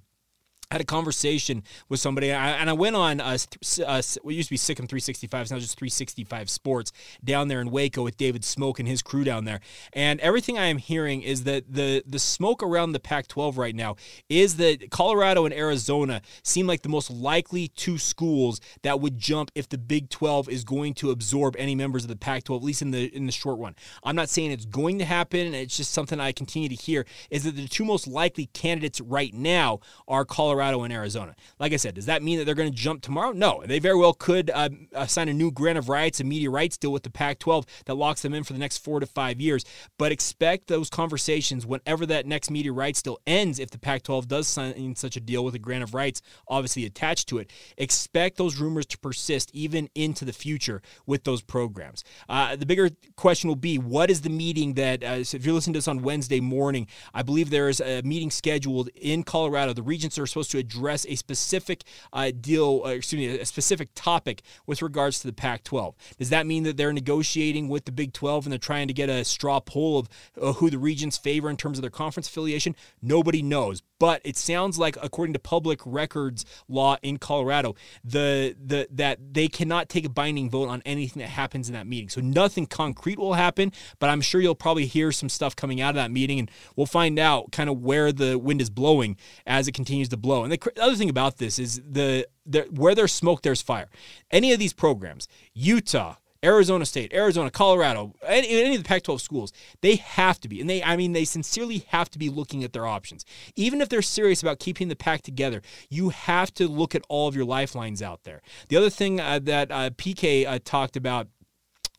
Had 0.71 0.79
a 0.79 0.85
conversation 0.85 1.63
with 1.89 1.99
somebody, 1.99 2.31
and 2.31 2.69
I 2.69 2.71
went 2.71 2.95
on 2.95 3.19
uh, 3.19 3.37
uh, 3.85 4.01
what 4.21 4.33
used 4.33 4.47
to 4.47 4.53
be 4.53 4.57
SicEm 4.57 4.87
365, 4.87 5.41
it's 5.41 5.51
now 5.51 5.59
just 5.59 5.77
365 5.77 6.49
Sports 6.49 6.93
down 7.21 7.49
there 7.49 7.59
in 7.59 7.71
Waco 7.71 8.03
with 8.03 8.15
David 8.15 8.43
Smoak 8.43 8.79
and 8.79 8.87
his 8.87 9.01
crew 9.01 9.25
down 9.25 9.43
there. 9.43 9.59
And 9.91 10.21
everything 10.21 10.57
I 10.57 10.67
am 10.67 10.77
hearing 10.77 11.23
is 11.23 11.43
that 11.43 11.73
the 11.73 12.05
the 12.07 12.19
smoke 12.19 12.63
around 12.63 12.93
the 12.93 13.01
Pac-12 13.01 13.57
right 13.57 13.75
now 13.75 13.97
is 14.29 14.55
that 14.57 14.89
Colorado 14.91 15.43
and 15.43 15.53
Arizona 15.53 16.21
seem 16.41 16.67
like 16.67 16.83
the 16.83 16.89
most 16.89 17.11
likely 17.11 17.67
two 17.67 17.97
schools 17.97 18.61
that 18.83 19.01
would 19.01 19.19
jump 19.19 19.51
if 19.55 19.67
the 19.67 19.77
Big 19.77 20.09
12 20.09 20.47
is 20.47 20.63
going 20.63 20.93
to 20.93 21.11
absorb 21.11 21.57
any 21.57 21.75
members 21.75 22.05
of 22.05 22.07
the 22.07 22.15
Pac-12, 22.15 22.55
at 22.55 22.63
least 22.63 22.81
in 22.81 22.91
the 22.91 23.13
in 23.13 23.25
the 23.25 23.33
short 23.33 23.59
run. 23.59 23.75
I'm 24.05 24.15
not 24.15 24.29
saying 24.29 24.51
it's 24.51 24.63
going 24.63 24.99
to 24.99 25.05
happen. 25.05 25.53
It's 25.53 25.75
just 25.75 25.91
something 25.91 26.21
I 26.21 26.31
continue 26.31 26.69
to 26.69 26.75
hear 26.75 27.05
is 27.29 27.43
that 27.43 27.57
the 27.57 27.67
two 27.67 27.83
most 27.83 28.07
likely 28.07 28.45
candidates 28.45 29.01
right 29.01 29.33
now 29.33 29.81
are 30.07 30.23
Colorado 30.23 30.60
Colorado 30.61 30.83
and 30.83 30.93
Arizona. 30.93 31.35
Like 31.59 31.73
I 31.73 31.77
said, 31.77 31.95
does 31.95 32.05
that 32.05 32.21
mean 32.21 32.37
that 32.37 32.45
they're 32.45 32.53
going 32.53 32.69
to 32.69 32.75
jump 32.77 33.01
tomorrow? 33.01 33.31
No, 33.31 33.63
they 33.65 33.79
very 33.79 33.95
well 33.95 34.13
could 34.13 34.51
uh, 34.51 34.69
sign 35.07 35.27
a 35.27 35.33
new 35.33 35.51
grant 35.51 35.79
of 35.79 35.89
rights, 35.89 36.19
a 36.19 36.23
media 36.23 36.51
rights 36.51 36.77
deal 36.77 36.91
with 36.91 37.01
the 37.01 37.09
Pac 37.09 37.39
12 37.39 37.65
that 37.85 37.95
locks 37.95 38.21
them 38.21 38.35
in 38.35 38.43
for 38.43 38.53
the 38.53 38.59
next 38.59 38.77
four 38.77 38.99
to 38.99 39.07
five 39.07 39.41
years. 39.41 39.65
But 39.97 40.11
expect 40.11 40.67
those 40.67 40.91
conversations 40.91 41.65
whenever 41.65 42.05
that 42.05 42.27
next 42.27 42.51
media 42.51 42.73
rights 42.73 43.01
deal 43.01 43.17
ends, 43.25 43.57
if 43.57 43.71
the 43.71 43.79
Pac 43.79 44.03
12 44.03 44.27
does 44.27 44.47
sign 44.47 44.95
such 44.95 45.15
a 45.15 45.19
deal 45.19 45.43
with 45.43 45.55
a 45.55 45.59
grant 45.59 45.83
of 45.83 45.95
rights 45.95 46.21
obviously 46.47 46.85
attached 46.85 47.27
to 47.29 47.39
it. 47.39 47.51
Expect 47.79 48.37
those 48.37 48.59
rumors 48.59 48.85
to 48.87 48.99
persist 48.99 49.49
even 49.53 49.89
into 49.95 50.25
the 50.25 50.33
future 50.33 50.83
with 51.07 51.23
those 51.23 51.41
programs. 51.41 52.03
Uh, 52.29 52.55
the 52.55 52.67
bigger 52.67 52.91
question 53.15 53.47
will 53.47 53.55
be 53.55 53.79
what 53.79 54.11
is 54.11 54.21
the 54.21 54.29
meeting 54.29 54.75
that, 54.75 55.03
uh, 55.03 55.23
so 55.23 55.37
if 55.37 55.45
you're 55.45 55.55
listening 55.55 55.73
to 55.73 55.77
this 55.77 55.87
on 55.87 56.03
Wednesday 56.03 56.39
morning, 56.39 56.85
I 57.15 57.23
believe 57.23 57.49
there 57.49 57.67
is 57.67 57.81
a 57.81 58.03
meeting 58.03 58.29
scheduled 58.29 58.89
in 58.95 59.23
Colorado. 59.23 59.73
The 59.73 59.81
regents 59.81 60.19
are 60.19 60.27
supposed 60.27 60.50
to 60.51 60.57
address 60.57 61.05
a 61.07 61.15
specific 61.15 61.83
uh, 62.13 62.31
deal, 62.39 62.83
uh, 62.85 62.89
excuse 62.89 63.19
me, 63.19 63.39
a 63.39 63.45
specific 63.45 63.89
topic 63.95 64.43
with 64.65 64.81
regards 64.81 65.19
to 65.19 65.27
the 65.27 65.33
Pac 65.33 65.63
12. 65.63 65.95
Does 66.19 66.29
that 66.29 66.45
mean 66.45 66.63
that 66.63 66.77
they're 66.77 66.93
negotiating 66.93 67.67
with 67.67 67.85
the 67.85 67.91
Big 67.91 68.13
12 68.13 68.45
and 68.45 68.51
they're 68.51 68.59
trying 68.59 68.87
to 68.87 68.93
get 68.93 69.09
a 69.09 69.23
straw 69.25 69.59
poll 69.59 69.99
of 69.99 70.09
uh, 70.41 70.53
who 70.53 70.69
the 70.69 70.77
regions 70.79 71.17
favor 71.17 71.49
in 71.49 71.57
terms 71.57 71.77
of 71.77 71.81
their 71.81 71.91
conference 71.91 72.27
affiliation? 72.27 72.75
Nobody 73.01 73.41
knows. 73.41 73.81
But 74.01 74.21
it 74.23 74.35
sounds 74.35 74.79
like, 74.79 74.97
according 74.99 75.33
to 75.33 75.39
public 75.39 75.79
records 75.85 76.43
law 76.67 76.97
in 77.03 77.17
Colorado, 77.17 77.75
the 78.03 78.55
the 78.59 78.87
that 78.93 79.19
they 79.33 79.47
cannot 79.47 79.89
take 79.89 80.05
a 80.05 80.09
binding 80.09 80.49
vote 80.49 80.69
on 80.69 80.81
anything 80.87 81.21
that 81.21 81.29
happens 81.29 81.69
in 81.69 81.75
that 81.75 81.85
meeting. 81.85 82.09
So 82.09 82.19
nothing 82.19 82.65
concrete 82.65 83.19
will 83.19 83.35
happen, 83.35 83.71
but 83.99 84.09
I'm 84.09 84.21
sure 84.21 84.41
you'll 84.41 84.55
probably 84.55 84.87
hear 84.87 85.11
some 85.11 85.29
stuff 85.29 85.55
coming 85.55 85.81
out 85.81 85.91
of 85.91 85.95
that 85.97 86.09
meeting, 86.09 86.39
and 86.39 86.49
we'll 86.75 86.87
find 86.87 87.19
out 87.19 87.51
kind 87.51 87.69
of 87.69 87.83
where 87.83 88.11
the 88.11 88.39
wind 88.39 88.59
is 88.59 88.71
blowing 88.71 89.17
as 89.45 89.67
it 89.67 89.73
continues 89.73 90.09
to 90.09 90.17
blow 90.17 90.40
go. 90.41 90.45
And 90.45 90.53
the, 90.53 90.71
the 90.75 90.83
other 90.83 90.95
thing 90.95 91.09
about 91.09 91.37
this 91.37 91.59
is 91.59 91.81
the, 91.87 92.27
the 92.45 92.61
where 92.71 92.95
there's 92.95 93.13
smoke, 93.13 93.41
there's 93.41 93.61
fire. 93.61 93.89
Any 94.29 94.51
of 94.51 94.59
these 94.59 94.73
programs, 94.73 95.27
Utah, 95.53 96.15
Arizona 96.43 96.85
State, 96.85 97.13
Arizona, 97.13 97.51
Colorado, 97.51 98.13
any, 98.25 98.49
any, 98.49 98.75
of 98.75 98.83
the 98.83 98.87
Pac 98.87 99.03
12 99.03 99.21
schools, 99.21 99.53
they 99.81 99.95
have 99.97 100.39
to 100.39 100.49
be, 100.49 100.59
and 100.59 100.69
they, 100.69 100.81
I 100.83 100.97
mean, 100.97 101.13
they 101.13 101.25
sincerely 101.25 101.85
have 101.89 102.09
to 102.11 102.19
be 102.19 102.29
looking 102.29 102.63
at 102.63 102.73
their 102.73 102.87
options. 102.87 103.25
Even 103.55 103.79
if 103.79 103.89
they're 103.89 104.01
serious 104.01 104.41
about 104.41 104.59
keeping 104.59 104.87
the 104.87 104.95
pack 104.95 105.21
together, 105.21 105.61
you 105.89 106.09
have 106.09 106.51
to 106.55 106.67
look 106.67 106.95
at 106.95 107.03
all 107.09 107.27
of 107.27 107.35
your 107.35 107.45
lifelines 107.45 108.01
out 108.01 108.23
there. 108.23 108.41
The 108.69 108.77
other 108.77 108.89
thing 108.89 109.19
uh, 109.19 109.39
that 109.43 109.71
uh, 109.71 109.91
PK 109.91 110.47
uh, 110.47 110.59
talked 110.63 110.95
about 110.95 111.27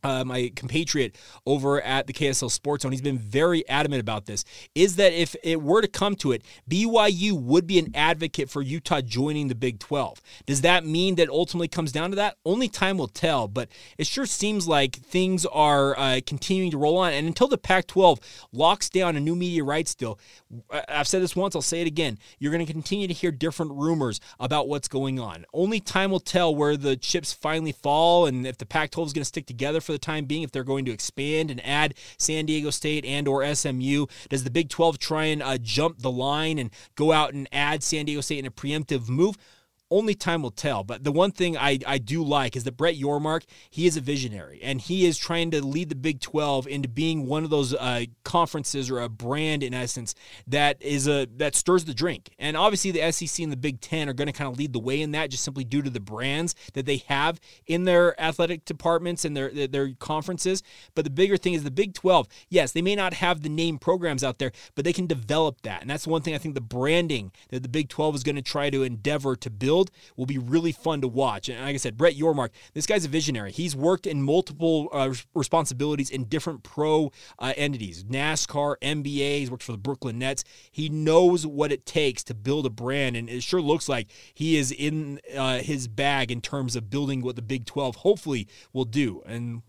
uh, 0.02 0.25
my 0.25 0.52
compatriot 0.54 1.16
over 1.47 1.80
at 1.80 2.06
the 2.06 2.12
KSL 2.12 2.50
Sports 2.50 2.82
Zone, 2.82 2.92
he's 2.92 3.00
been 3.00 3.18
very 3.18 3.68
adamant 3.68 4.00
about 4.00 4.26
this, 4.26 4.44
is 4.75 4.97
that 4.97 5.12
if 5.12 5.37
it 5.42 5.62
were 5.62 5.82
to 5.82 5.88
come 5.88 6.16
to 6.16 6.32
it, 6.32 6.42
BYU 6.68 7.32
would 7.32 7.66
be 7.66 7.78
an 7.78 7.90
advocate 7.94 8.50
for 8.50 8.62
Utah 8.62 9.00
joining 9.00 9.49
the 9.49 9.54
Big 9.54 9.78
12. 9.78 10.21
Does 10.47 10.62
that 10.62 10.85
mean 10.85 11.16
that 11.16 11.28
ultimately 11.28 11.68
comes 11.68 11.92
down 11.92 12.11
to 12.11 12.16
that? 12.16 12.37
Only 12.44 12.68
time 12.68 12.99
will 12.99 13.09
tell, 13.09 13.49
but 13.49 13.68
it 13.99 14.06
sure 14.06 14.26
seems 14.26 14.66
like 14.66 14.97
things 14.97 15.47
are 15.47 15.99
uh, 15.99 16.21
continuing 16.26 16.71
to 16.71 16.78
roll 16.78 16.99
on. 16.99 17.12
And 17.12 17.26
until 17.26 17.49
the 17.49 17.59
Pac 17.59 17.87
12 17.87 18.21
locks 18.52 18.88
down 18.88 19.16
a 19.16 19.21
new 19.21 19.37
media 19.37 19.64
rights 19.64 19.94
deal, 19.94 20.18
I've 20.88 21.09
said 21.09 21.23
this 21.23 21.37
once, 21.37 21.54
I'll 21.54 21.62
say 21.62 21.80
it 21.80 21.87
again. 21.87 22.18
You're 22.38 22.52
going 22.52 22.64
to 22.64 22.73
continue 22.73 23.06
to 23.09 23.14
hear 23.14 23.30
different 23.30 23.73
rumors 23.73 24.21
about 24.40 24.68
what's 24.68 24.88
going 24.88 25.18
on. 25.18 25.44
Only 25.52 25.80
time 25.80 26.11
will 26.11 26.21
tell 26.21 26.54
where 26.54 26.76
the 26.76 26.97
chips 26.97 27.32
finally 27.32 27.73
fall 27.73 28.26
and 28.26 28.47
if 28.47 28.59
the 28.59 28.66
Pac 28.66 28.90
12 28.90 29.09
is 29.09 29.12
going 29.12 29.23
to 29.23 29.26
stick 29.26 29.47
together 29.47 29.80
for 29.80 29.91
for 29.92 29.99
the 29.99 29.99
time 29.99 30.25
being 30.25 30.42
if 30.42 30.50
they're 30.50 30.64
going 30.64 30.87
to 30.87 30.90
expand 30.90 31.50
and 31.50 31.64
add 31.66 31.94
San 32.16 32.46
Diego 32.46 32.70
State 32.70 33.04
and 33.04 33.28
or 33.28 33.54
SMU? 33.54 34.06
Does 34.30 34.44
the 34.44 34.50
Big 34.50 34.70
12 34.70 34.99
try 34.99 35.25
and 35.25 35.42
uh, 35.42 35.58
jump 35.58 35.99
the 36.00 36.11
line 36.11 36.58
and 36.58 36.70
go 36.94 37.12
out 37.12 37.34
and 37.34 37.49
add 37.52 37.82
San 37.82 38.06
Diego 38.06 38.22
State 38.22 38.38
in 38.38 38.46
a 38.46 38.50
preemptive 38.50 39.08
move? 39.08 39.37
Only 39.92 40.14
time 40.14 40.42
will 40.42 40.50
tell. 40.50 40.82
But 40.82 41.04
the 41.04 41.12
one 41.12 41.30
thing 41.30 41.56
I, 41.56 41.78
I 41.87 41.99
do 41.99 42.25
like 42.25 42.56
is 42.56 42.64
that 42.64 42.76
Brett 42.76 42.96
Yormark, 42.96 43.44
he 43.70 43.87
is 43.87 43.96
a 43.96 44.00
visionary 44.00 44.61
and 44.62 44.80
he 44.80 45.06
is 45.06 45.18
trying 45.18 45.50
to 45.52 45.64
lead 45.64 45.88
the 45.88 45.94
Big 45.94 46.20
12 46.20 46.66
into 46.66 46.88
being 46.88 47.26
one 47.26 47.44
of 47.44 47.50
those 47.50 47.75
uh, 47.75 48.04
conferences 48.25 48.90
or 48.90 49.00
a 49.00 49.08
brand 49.08 49.62
in 49.62 49.75
essence 49.75 50.14
that 50.46 50.80
is 50.80 51.06
a 51.06 51.26
that 51.37 51.54
stirs 51.54 51.84
the 51.84 51.94
drink. 51.94 52.30
And 52.38 52.56
obviously 52.56 52.90
the 52.90 53.12
SEC 53.12 53.42
and 53.42 53.52
the 53.52 53.56
Big 53.56 53.80
10 53.80 54.08
are 54.08 54.14
going 54.14 54.26
to 54.26 54.32
kind 54.32 54.50
of 54.50 54.58
lead 54.58 54.72
the 54.72 54.78
way 54.78 55.00
in 55.00 55.12
that 55.12 55.30
just 55.30 55.44
simply 55.44 55.64
due 55.64 55.82
to 55.82 55.90
the 55.90 56.00
brands 56.00 56.54
that 56.75 56.87
they 56.87 56.99
have 57.08 57.38
in 57.66 57.84
their 57.84 58.20
athletic 58.20 58.64
departments 58.64 59.25
and 59.25 59.37
their 59.37 59.50
their 59.66 59.92
conferences. 59.99 60.62
But 60.94 61.04
the 61.04 61.11
bigger 61.11 61.37
thing 61.37 61.54
is 61.54 61.64
the 61.64 61.70
Big 61.70 61.94
12. 61.94 62.28
Yes, 62.49 62.72
they 62.72 62.82
may 62.82 62.96
not 62.96 63.14
have 63.14 63.42
the 63.42 63.49
name 63.49 63.78
programs 63.78 64.25
out 64.25 64.38
there, 64.38 64.52
but 64.75 64.84
they 64.84 64.92
can 64.92 65.06
develop 65.06 65.62
that. 65.62 65.82
And 65.82 65.90
that's 65.90 66.06
one 66.06 66.22
thing 66.22 66.34
I 66.34 66.38
think 66.38 66.54
the 66.54 66.61
branding 66.61 67.32
that 67.50 67.62
the 67.62 67.68
Big 67.68 67.88
12 67.88 68.16
is 68.16 68.22
going 68.22 68.37
to 68.37 68.42
try 68.42 68.70
to 68.70 68.82
endeavor 68.82 69.37
to 69.37 69.50
build 69.50 69.82
field 69.83 69.91
will 70.17 70.27
be 70.27 70.39
really 70.39 70.73
fun 70.73 71.01
to 71.01 71.09
watch. 71.09 71.49
And 71.49 71.61
like 71.61 71.75
I 71.75 71.79
said, 71.79 71.97
Brett 71.97 72.17
Yormark, 72.17 72.51
this 72.75 72.87
guy's 72.87 73.05
a 73.05 73.09
visionary. 73.09 73.53
He's 73.53 73.75
worked 73.75 74.07
in 74.07 74.23
multiple 74.23 74.89
uh, 74.93 75.15
responsibilities 75.35 76.11
in 76.11 76.25
different 76.25 76.62
pro 76.62 77.11
uh, 77.39 77.53
entities 77.57 78.05
NASCAR, 78.05 78.77
NBA. 78.83 79.39
He's 79.39 79.51
worked 79.51 79.62
for 79.62 79.73
the 79.73 79.79
Brooklyn 79.79 80.19
Nets. 80.19 80.45
He 80.71 80.89
knows 80.89 81.47
what 81.47 81.73
it 81.73 81.87
takes 81.87 82.23
to 82.25 82.35
build 82.35 82.67
a 82.67 82.71
brand, 82.71 83.17
and 83.17 83.29
it 83.29 83.43
sure 83.43 83.61
looks 83.61 83.89
like 83.89 84.11
he 84.35 84.57
is 84.57 84.71
in 84.73 85.21
uh, 85.37 85.59
his 85.59 85.89
bag 85.89 86.31
in 86.31 86.41
terms 86.41 86.77
of 86.77 86.91
building 86.91 87.23
what 87.23 87.37
the 87.37 87.43
Big 87.43 87.67
12 87.67 87.97
hopefully 87.97 88.47
will 88.73 88.85
do. 88.85 89.23
And 89.27 89.62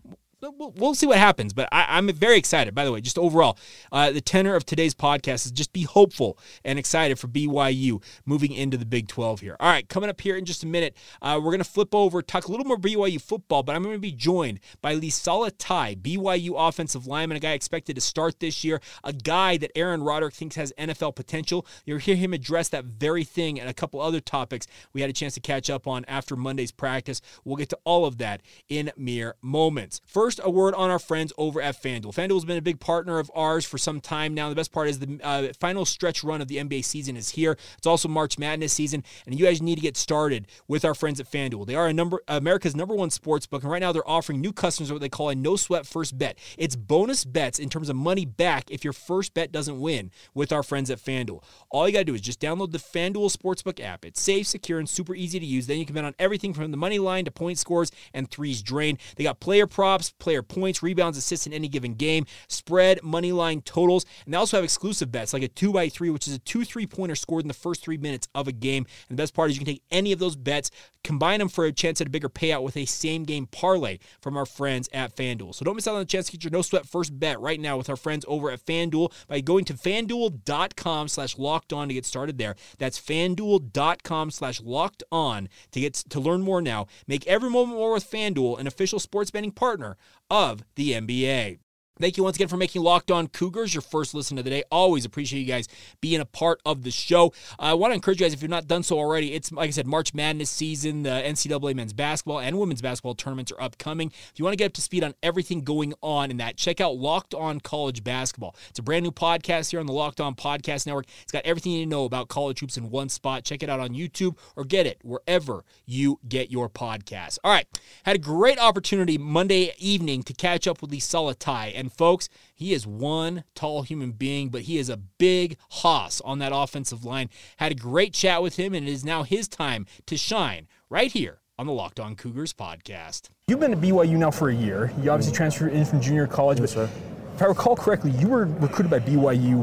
we'll, 0.50 0.72
we'll 0.76 0.94
see 0.94 1.06
what 1.06 1.18
happens. 1.18 1.52
But 1.52 1.68
I, 1.72 1.98
am 1.98 2.08
very 2.12 2.36
excited. 2.36 2.74
By 2.74 2.84
the 2.84 2.92
way, 2.92 3.00
just 3.00 3.18
overall, 3.18 3.58
uh, 3.92 4.10
the 4.10 4.20
tenor 4.20 4.54
of 4.54 4.64
today's 4.64 4.94
podcast 4.94 5.46
is 5.46 5.52
just 5.52 5.72
be 5.72 5.82
hopeful 5.82 6.38
and 6.64 6.78
excited 6.78 7.18
for 7.18 7.28
BYU 7.28 8.02
moving 8.24 8.52
into 8.52 8.76
the 8.76 8.86
Big 8.86 9.08
12 9.08 9.40
here. 9.40 9.56
All 9.60 9.68
right, 9.68 9.88
coming 9.88 10.10
up 10.10 10.20
here 10.20 10.36
in 10.36 10.44
just 10.44 10.62
a 10.62 10.66
minute, 10.66 10.96
uh, 11.22 11.40
we're 11.42 11.50
going 11.50 11.58
to 11.58 11.64
flip 11.64 11.94
over, 11.94 12.22
talk 12.22 12.46
a 12.46 12.50
little 12.50 12.66
more 12.66 12.78
BYU 12.78 13.20
football, 13.20 13.62
but 13.62 13.74
I'm 13.74 13.82
going 13.82 13.96
to 13.96 14.00
be 14.00 14.12
joined 14.12 14.60
by 14.82 14.94
Lisala 14.96 15.52
Tai, 15.56 15.96
BYU 15.96 16.54
offensive 16.56 17.06
lineman, 17.06 17.36
a 17.36 17.40
guy 17.40 17.52
expected 17.52 17.94
to 17.94 18.00
start 18.00 18.40
this 18.40 18.64
year, 18.64 18.80
a 19.02 19.12
guy 19.12 19.56
that 19.56 19.70
Aaron 19.76 20.02
Roderick 20.02 20.34
thinks 20.34 20.56
has 20.56 20.72
NFL 20.78 21.14
potential. 21.14 21.66
You'll 21.84 21.98
hear 21.98 22.16
him 22.16 22.32
address 22.32 22.68
that 22.70 22.84
very 22.84 23.24
thing 23.24 23.60
and 23.60 23.68
a 23.68 23.74
couple 23.74 24.00
other 24.00 24.20
topics 24.20 24.66
we 24.92 25.00
had 25.00 25.10
a 25.10 25.12
chance 25.12 25.34
to 25.34 25.40
catch 25.40 25.70
up 25.70 25.86
on 25.86 26.04
after 26.06 26.36
Monday's 26.36 26.72
practice. 26.72 27.20
We'll 27.44 27.56
get 27.56 27.68
to 27.70 27.78
all 27.84 28.06
of 28.06 28.18
that 28.18 28.42
in 28.68 28.92
mere 28.96 29.34
moments. 29.42 30.00
First, 30.06 30.33
First, 30.34 30.46
a 30.48 30.50
word 30.50 30.74
on 30.74 30.90
our 30.90 30.98
friends 30.98 31.32
over 31.38 31.62
at 31.62 31.80
FanDuel. 31.80 32.12
FanDuel 32.12 32.34
has 32.34 32.44
been 32.44 32.56
a 32.56 32.62
big 32.62 32.80
partner 32.80 33.20
of 33.20 33.30
ours 33.36 33.64
for 33.64 33.78
some 33.78 34.00
time 34.00 34.34
now. 34.34 34.48
The 34.48 34.56
best 34.56 34.72
part 34.72 34.88
is 34.88 34.98
the 34.98 35.20
uh, 35.22 35.52
final 35.60 35.84
stretch 35.84 36.24
run 36.24 36.40
of 36.42 36.48
the 36.48 36.56
NBA 36.56 36.84
season 36.84 37.16
is 37.16 37.30
here. 37.30 37.56
It's 37.78 37.86
also 37.86 38.08
March 38.08 38.36
Madness 38.36 38.72
season, 38.72 39.04
and 39.26 39.38
you 39.38 39.46
guys 39.46 39.62
need 39.62 39.76
to 39.76 39.80
get 39.80 39.96
started 39.96 40.48
with 40.66 40.84
our 40.84 40.92
friends 40.94 41.20
at 41.20 41.30
FanDuel. 41.30 41.66
They 41.68 41.76
are 41.76 41.86
a 41.86 41.92
number 41.92 42.20
America's 42.26 42.74
number 42.74 42.96
one 42.96 43.10
sports 43.10 43.46
book, 43.46 43.62
and 43.62 43.70
right 43.70 43.78
now 43.78 43.92
they're 43.92 44.08
offering 44.08 44.40
new 44.40 44.52
customers 44.52 44.90
what 44.90 45.00
they 45.00 45.08
call 45.08 45.28
a 45.28 45.36
no 45.36 45.54
sweat 45.54 45.86
first 45.86 46.18
bet. 46.18 46.36
It's 46.58 46.74
bonus 46.74 47.24
bets 47.24 47.60
in 47.60 47.68
terms 47.68 47.88
of 47.88 47.94
money 47.94 48.24
back 48.24 48.72
if 48.72 48.82
your 48.82 48.92
first 48.92 49.34
bet 49.34 49.52
doesn't 49.52 49.80
win 49.80 50.10
with 50.34 50.52
our 50.52 50.64
friends 50.64 50.90
at 50.90 50.98
FanDuel. 50.98 51.44
All 51.70 51.86
you 51.86 51.92
got 51.92 52.00
to 52.00 52.04
do 52.06 52.14
is 52.14 52.20
just 52.20 52.40
download 52.40 52.72
the 52.72 52.78
FanDuel 52.78 53.32
Sportsbook 53.32 53.78
app. 53.78 54.04
It's 54.04 54.20
safe, 54.20 54.48
secure, 54.48 54.80
and 54.80 54.88
super 54.88 55.14
easy 55.14 55.38
to 55.38 55.46
use. 55.46 55.68
Then 55.68 55.78
you 55.78 55.86
can 55.86 55.94
bet 55.94 56.04
on 56.04 56.16
everything 56.18 56.54
from 56.54 56.72
the 56.72 56.76
money 56.76 56.98
line 56.98 57.24
to 57.24 57.30
point 57.30 57.58
scores 57.58 57.92
and 58.12 58.28
threes 58.28 58.62
drain. 58.62 58.98
They 59.14 59.22
got 59.22 59.38
player 59.38 59.68
props, 59.68 60.12
player 60.18 60.42
points, 60.42 60.82
rebounds, 60.82 61.18
assists 61.18 61.46
in 61.46 61.52
any 61.52 61.68
given 61.68 61.94
game, 61.94 62.26
spread, 62.48 63.02
money 63.02 63.32
line 63.32 63.60
totals, 63.62 64.06
and 64.24 64.32
they 64.32 64.38
also 64.38 64.56
have 64.56 64.64
exclusive 64.64 65.12
bets 65.12 65.32
like 65.32 65.42
a 65.42 65.48
2 65.48 65.72
by 65.72 65.88
3 65.88 66.10
which 66.10 66.28
is 66.28 66.34
a 66.34 66.38
2 66.40 66.64
3 66.64 66.86
pointer 66.86 67.14
scored 67.14 67.42
in 67.42 67.48
the 67.48 67.54
first 67.54 67.82
three 67.82 67.98
minutes 67.98 68.28
of 68.34 68.48
a 68.48 68.52
game. 68.52 68.86
And 69.08 69.18
the 69.18 69.22
best 69.22 69.34
part 69.34 69.50
is 69.50 69.56
you 69.56 69.64
can 69.64 69.74
take 69.74 69.82
any 69.90 70.12
of 70.12 70.18
those 70.18 70.36
bets, 70.36 70.70
combine 71.02 71.38
them 71.38 71.48
for 71.48 71.64
a 71.64 71.72
chance 71.72 72.00
at 72.00 72.06
a 72.06 72.10
bigger 72.10 72.28
payout 72.28 72.62
with 72.62 72.76
a 72.76 72.84
same 72.84 73.24
game 73.24 73.46
parlay 73.46 73.98
from 74.20 74.36
our 74.36 74.46
friends 74.46 74.88
at 74.92 75.14
FanDuel. 75.14 75.54
So 75.54 75.64
don't 75.64 75.74
miss 75.74 75.86
out 75.86 75.94
on 75.94 76.00
the 76.00 76.06
chance 76.06 76.26
to 76.26 76.32
get 76.32 76.44
your 76.44 76.50
no 76.50 76.62
sweat 76.62 76.86
first 76.86 77.18
bet 77.18 77.40
right 77.40 77.60
now 77.60 77.76
with 77.76 77.90
our 77.90 77.96
friends 77.96 78.24
over 78.28 78.50
at 78.50 78.64
FanDuel 78.64 79.12
by 79.28 79.40
going 79.40 79.64
to 79.66 79.74
fanduel.com 79.74 81.08
slash 81.08 81.38
locked 81.38 81.72
on 81.72 81.88
to 81.88 81.94
get 81.94 82.06
started 82.06 82.38
there. 82.38 82.56
That's 82.78 83.00
fanduel.com 83.00 84.30
slash 84.30 84.60
locked 84.62 85.02
on 85.12 85.48
to 85.72 85.80
get 85.80 85.94
to 85.94 86.20
learn 86.20 86.42
more 86.42 86.62
now. 86.62 86.86
Make 87.06 87.26
every 87.26 87.50
moment 87.50 87.78
more 87.78 87.92
with 87.92 88.10
FanDuel, 88.10 88.58
an 88.58 88.66
official 88.66 88.98
sports 88.98 89.30
betting 89.30 89.52
partner 89.52 89.96
of 90.30 90.64
the 90.74 90.92
NBA. 90.92 91.58
Thank 92.00 92.16
you 92.16 92.24
once 92.24 92.34
again 92.36 92.48
for 92.48 92.56
making 92.56 92.82
Locked 92.82 93.12
On 93.12 93.28
Cougars 93.28 93.72
your 93.72 93.80
first 93.80 94.14
listen 94.14 94.36
of 94.36 94.42
the 94.42 94.50
day. 94.50 94.64
Always 94.68 95.04
appreciate 95.04 95.38
you 95.38 95.46
guys 95.46 95.68
being 96.00 96.20
a 96.20 96.24
part 96.24 96.60
of 96.66 96.82
the 96.82 96.90
show. 96.90 97.32
I 97.56 97.74
want 97.74 97.92
to 97.92 97.94
encourage 97.94 98.20
you 98.20 98.26
guys, 98.26 98.34
if 98.34 98.42
you've 98.42 98.50
not 98.50 98.66
done 98.66 98.82
so 98.82 98.98
already, 98.98 99.32
it's 99.32 99.52
like 99.52 99.68
I 99.68 99.70
said, 99.70 99.86
March 99.86 100.12
Madness 100.12 100.50
season. 100.50 101.04
The 101.04 101.10
NCAA 101.10 101.76
men's 101.76 101.92
basketball 101.92 102.40
and 102.40 102.58
women's 102.58 102.82
basketball 102.82 103.14
tournaments 103.14 103.52
are 103.52 103.62
upcoming. 103.62 104.08
If 104.08 104.32
you 104.40 104.44
want 104.44 104.54
to 104.54 104.56
get 104.56 104.66
up 104.66 104.72
to 104.72 104.80
speed 104.80 105.04
on 105.04 105.14
everything 105.22 105.60
going 105.60 105.94
on 106.02 106.32
in 106.32 106.38
that, 106.38 106.56
check 106.56 106.80
out 106.80 106.96
Locked 106.96 107.32
On 107.32 107.60
College 107.60 108.02
Basketball. 108.02 108.56
It's 108.70 108.80
a 108.80 108.82
brand 108.82 109.04
new 109.04 109.12
podcast 109.12 109.70
here 109.70 109.78
on 109.78 109.86
the 109.86 109.92
Locked 109.92 110.20
On 110.20 110.34
Podcast 110.34 110.88
Network. 110.88 111.06
It's 111.22 111.30
got 111.30 111.46
everything 111.46 111.70
you 111.70 111.78
need 111.78 111.84
to 111.84 111.90
know 111.90 112.06
about 112.06 112.26
college 112.26 112.58
hoops 112.58 112.76
in 112.76 112.90
one 112.90 113.08
spot. 113.08 113.44
Check 113.44 113.62
it 113.62 113.70
out 113.70 113.78
on 113.78 113.90
YouTube 113.90 114.36
or 114.56 114.64
get 114.64 114.88
it 114.88 114.98
wherever 115.04 115.64
you 115.86 116.18
get 116.28 116.50
your 116.50 116.68
podcasts. 116.68 117.38
All 117.44 117.52
right, 117.52 117.68
had 118.04 118.16
a 118.16 118.18
great 118.18 118.58
opportunity 118.58 119.16
Monday 119.16 119.72
evening 119.78 120.24
to 120.24 120.34
catch 120.34 120.66
up 120.66 120.82
with 120.82 120.90
Lisala 120.90 121.38
Tai. 121.38 121.83
And 121.84 121.92
folks, 121.92 122.30
he 122.54 122.72
is 122.72 122.86
one 122.86 123.44
tall 123.54 123.82
human 123.82 124.12
being, 124.12 124.48
but 124.48 124.62
he 124.62 124.78
is 124.78 124.88
a 124.88 124.96
big 124.96 125.58
hoss 125.68 126.22
on 126.22 126.38
that 126.38 126.50
offensive 126.54 127.04
line. 127.04 127.28
Had 127.58 127.72
a 127.72 127.74
great 127.74 128.14
chat 128.14 128.42
with 128.42 128.56
him, 128.56 128.72
and 128.72 128.88
it 128.88 128.90
is 128.90 129.04
now 129.04 129.22
his 129.22 129.48
time 129.48 129.84
to 130.06 130.16
shine 130.16 130.66
right 130.88 131.12
here 131.12 131.40
on 131.58 131.66
the 131.66 131.72
Locked 131.74 132.00
On 132.00 132.16
Cougars 132.16 132.54
podcast. 132.54 133.28
You've 133.48 133.60
been 133.60 133.72
at 133.72 133.80
BYU 133.82 134.16
now 134.16 134.30
for 134.30 134.48
a 134.48 134.54
year. 134.54 134.90
You 135.02 135.10
obviously 135.10 135.36
transferred 135.36 135.74
in 135.74 135.84
from 135.84 136.00
junior 136.00 136.26
college, 136.26 136.58
yes, 136.58 136.74
but 136.74 136.88
sir. 136.88 136.94
if 137.36 137.42
I 137.42 137.44
recall 137.44 137.76
correctly, 137.76 138.12
you 138.12 138.28
were 138.28 138.46
recruited 138.46 138.90
by 138.90 139.00
BYU 139.00 139.58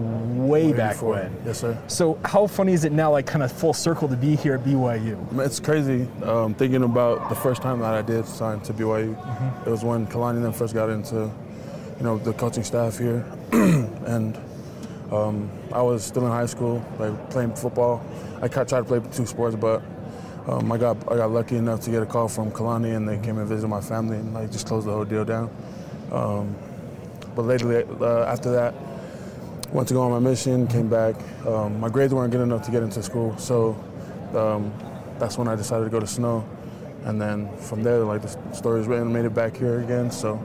way, 0.47 0.67
Way 0.67 0.73
back 0.73 0.93
before. 0.93 1.13
when. 1.15 1.35
Yes, 1.45 1.59
sir. 1.59 1.77
So 1.87 2.19
how 2.23 2.45
funny 2.47 2.73
is 2.73 2.83
it 2.85 2.91
now, 2.91 3.11
like 3.11 3.25
kind 3.25 3.43
of 3.43 3.51
full 3.51 3.73
circle 3.73 4.07
to 4.07 4.15
be 4.15 4.35
here 4.35 4.53
at 4.55 4.63
BYU? 4.63 5.39
It's 5.39 5.59
crazy 5.59 6.07
um, 6.23 6.53
thinking 6.53 6.83
about 6.83 7.29
the 7.29 7.35
first 7.35 7.61
time 7.61 7.79
that 7.79 7.93
I 7.93 8.01
did 8.03 8.25
sign 8.27 8.59
to 8.61 8.73
BYU. 8.73 9.15
Mm-hmm. 9.15 9.67
It 9.67 9.71
was 9.71 9.83
when 9.83 10.05
Kalani 10.07 10.37
and 10.37 10.45
them 10.45 10.53
first 10.53 10.73
got 10.73 10.89
into, 10.89 11.29
you 12.01 12.07
know, 12.07 12.17
the 12.17 12.33
coaching 12.33 12.63
staff 12.63 12.97
here, 12.97 13.23
and 13.51 14.35
um, 15.11 15.51
I 15.71 15.83
was 15.83 16.03
still 16.03 16.25
in 16.25 16.31
high 16.31 16.47
school, 16.47 16.83
like 16.97 17.29
playing 17.29 17.53
football. 17.53 18.03
I 18.41 18.47
tried 18.47 18.69
to 18.69 18.83
play 18.83 19.01
two 19.13 19.27
sports, 19.27 19.55
but 19.55 19.83
um, 20.47 20.71
I 20.71 20.79
got 20.79 20.97
I 21.11 21.17
got 21.17 21.29
lucky 21.29 21.57
enough 21.57 21.81
to 21.81 21.91
get 21.91 22.01
a 22.01 22.07
call 22.07 22.27
from 22.27 22.51
Kalani, 22.51 22.95
and 22.95 23.07
they 23.07 23.19
came 23.19 23.37
and 23.37 23.47
visited 23.47 23.67
my 23.67 23.81
family, 23.81 24.17
and 24.17 24.33
like 24.33 24.51
just 24.51 24.65
closed 24.65 24.87
the 24.87 24.91
whole 24.91 25.05
deal 25.05 25.23
down. 25.23 25.51
Um, 26.11 26.55
but 27.35 27.43
lately, 27.43 27.83
uh, 28.01 28.23
after 28.23 28.49
that, 28.51 28.73
went 29.71 29.87
to 29.89 29.93
go 29.93 30.01
on 30.01 30.09
my 30.09 30.17
mission, 30.27 30.65
came 30.65 30.89
back. 30.89 31.13
Um, 31.45 31.79
my 31.79 31.89
grades 31.89 32.15
weren't 32.15 32.31
good 32.31 32.41
enough 32.41 32.65
to 32.65 32.71
get 32.71 32.81
into 32.81 33.03
school, 33.03 33.37
so 33.37 33.77
um, 34.35 34.73
that's 35.19 35.37
when 35.37 35.47
I 35.47 35.55
decided 35.55 35.83
to 35.83 35.91
go 35.91 35.99
to 35.99 36.07
Snow. 36.07 36.43
And 37.03 37.21
then 37.21 37.55
from 37.57 37.83
there, 37.83 37.99
like 37.99 38.23
the 38.23 38.53
story's 38.55 38.87
written, 38.87 39.13
made 39.13 39.25
it 39.25 39.35
back 39.35 39.55
here 39.55 39.81
again. 39.81 40.09
So 40.09 40.39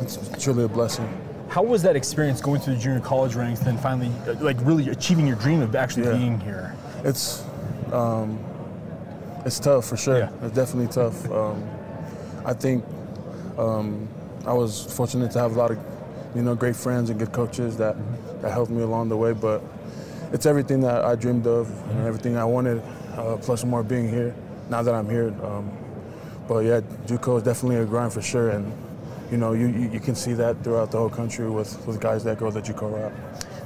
it's 0.00 0.18
truly 0.42 0.64
a 0.64 0.68
blessing. 0.68 1.08
How 1.48 1.62
was 1.62 1.82
that 1.82 1.96
experience 1.96 2.40
going 2.40 2.60
through 2.60 2.74
the 2.74 2.80
junior 2.80 3.00
college 3.00 3.34
ranks, 3.34 3.60
then 3.60 3.78
finally, 3.78 4.10
uh, 4.26 4.34
like 4.40 4.56
really 4.60 4.90
achieving 4.90 5.26
your 5.26 5.36
dream 5.36 5.60
of 5.62 5.74
actually 5.74 6.04
Yeah. 6.06 6.16
being 6.16 6.40
here? 6.40 6.74
It's 7.04 7.42
Um, 7.92 8.38
it's 9.46 9.58
tough 9.58 9.86
for 9.86 9.96
sure. 9.96 10.18
Yeah. 10.18 10.28
It's 10.42 10.54
definitely 10.54 10.92
tough. 10.92 11.30
Um, 11.30 11.62
I 12.44 12.52
think 12.52 12.84
um, 13.56 14.06
I 14.46 14.52
was 14.52 14.84
fortunate 14.84 15.30
to 15.32 15.38
have 15.38 15.56
a 15.56 15.58
lot 15.58 15.70
of, 15.70 15.78
you 16.34 16.42
know, 16.42 16.54
great 16.54 16.76
friends 16.76 17.08
and 17.08 17.18
good 17.18 17.32
coaches 17.32 17.76
that, 17.78 17.96
that 18.42 18.52
helped 18.52 18.70
me 18.70 18.82
along 18.82 19.08
the 19.08 19.16
way. 19.16 19.32
But 19.32 19.62
it's 20.34 20.44
everything 20.44 20.80
that 20.82 21.02
I 21.02 21.14
dreamed 21.14 21.46
of 21.46 21.70
and 21.90 22.06
everything 22.06 22.36
I 22.36 22.44
wanted, 22.44 22.82
uh, 23.16 23.36
plus 23.38 23.64
more 23.64 23.82
being 23.82 24.08
here. 24.08 24.34
Now 24.68 24.82
that 24.82 24.94
I'm 24.94 25.08
here, 25.08 25.32
um, 25.42 25.70
but 26.46 26.58
yeah, 26.58 26.80
JUCO 27.06 27.38
is 27.38 27.42
definitely 27.42 27.76
a 27.76 27.86
grind 27.86 28.12
for 28.12 28.20
sure, 28.20 28.50
and 28.50 28.70
you 29.30 29.36
know, 29.36 29.52
you, 29.52 29.68
you, 29.68 29.88
you 29.90 30.00
can 30.00 30.14
see 30.14 30.32
that 30.34 30.62
throughout 30.64 30.90
the 30.90 30.98
whole 30.98 31.10
country 31.10 31.48
with, 31.50 31.84
with 31.86 32.00
guys 32.00 32.24
that 32.24 32.38
go 32.38 32.50
that 32.50 32.66
you 32.68 32.74
JUCO 32.74 32.92
route. 32.94 33.12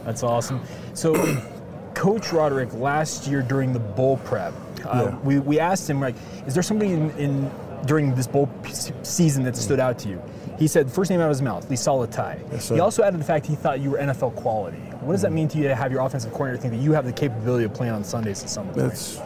That's 0.04 0.22
awesome. 0.22 0.60
So, 0.94 1.14
Coach 1.94 2.32
Roderick, 2.32 2.72
last 2.74 3.26
year 3.26 3.42
during 3.42 3.72
the 3.72 3.78
bowl 3.78 4.16
prep, 4.18 4.54
uh, 4.84 5.08
Yeah. 5.10 5.18
we, 5.18 5.38
we 5.38 5.60
asked 5.60 5.88
him, 5.88 6.00
like, 6.00 6.14
is 6.46 6.54
there 6.54 6.62
somebody 6.62 6.92
in, 6.92 7.10
in 7.12 7.50
during 7.86 8.14
this 8.14 8.26
bowl 8.26 8.48
p- 8.62 8.72
season 9.02 9.44
that 9.44 9.56
stood 9.56 9.78
out 9.78 9.98
to 10.00 10.08
you? 10.08 10.22
He 10.58 10.66
said, 10.68 10.90
first 10.90 11.10
name 11.10 11.20
out 11.20 11.24
of 11.24 11.30
his 11.30 11.42
mouth, 11.42 11.68
Lisala 11.68 12.10
Tai. 12.10 12.40
Yes, 12.52 12.68
he 12.68 12.80
also 12.80 13.02
added 13.02 13.18
the 13.20 13.24
fact 13.24 13.46
he 13.46 13.54
thought 13.56 13.80
you 13.80 13.90
were 13.90 13.98
NFL 13.98 14.34
quality. 14.36 14.76
What 15.00 15.12
does 15.12 15.22
that 15.22 15.32
mean 15.32 15.48
to 15.48 15.58
you 15.58 15.64
to 15.64 15.74
have 15.74 15.90
your 15.92 16.00
offensive 16.02 16.32
coordinator 16.32 16.60
think 16.62 16.74
that 16.74 16.80
you 16.80 16.92
have 16.92 17.04
the 17.04 17.12
capability 17.12 17.64
of 17.64 17.74
playing 17.74 17.92
on 17.92 18.04
Sundays 18.04 18.42
at 18.42 18.50
some 18.50 18.66
point? 18.68 18.92
It's 18.92 19.20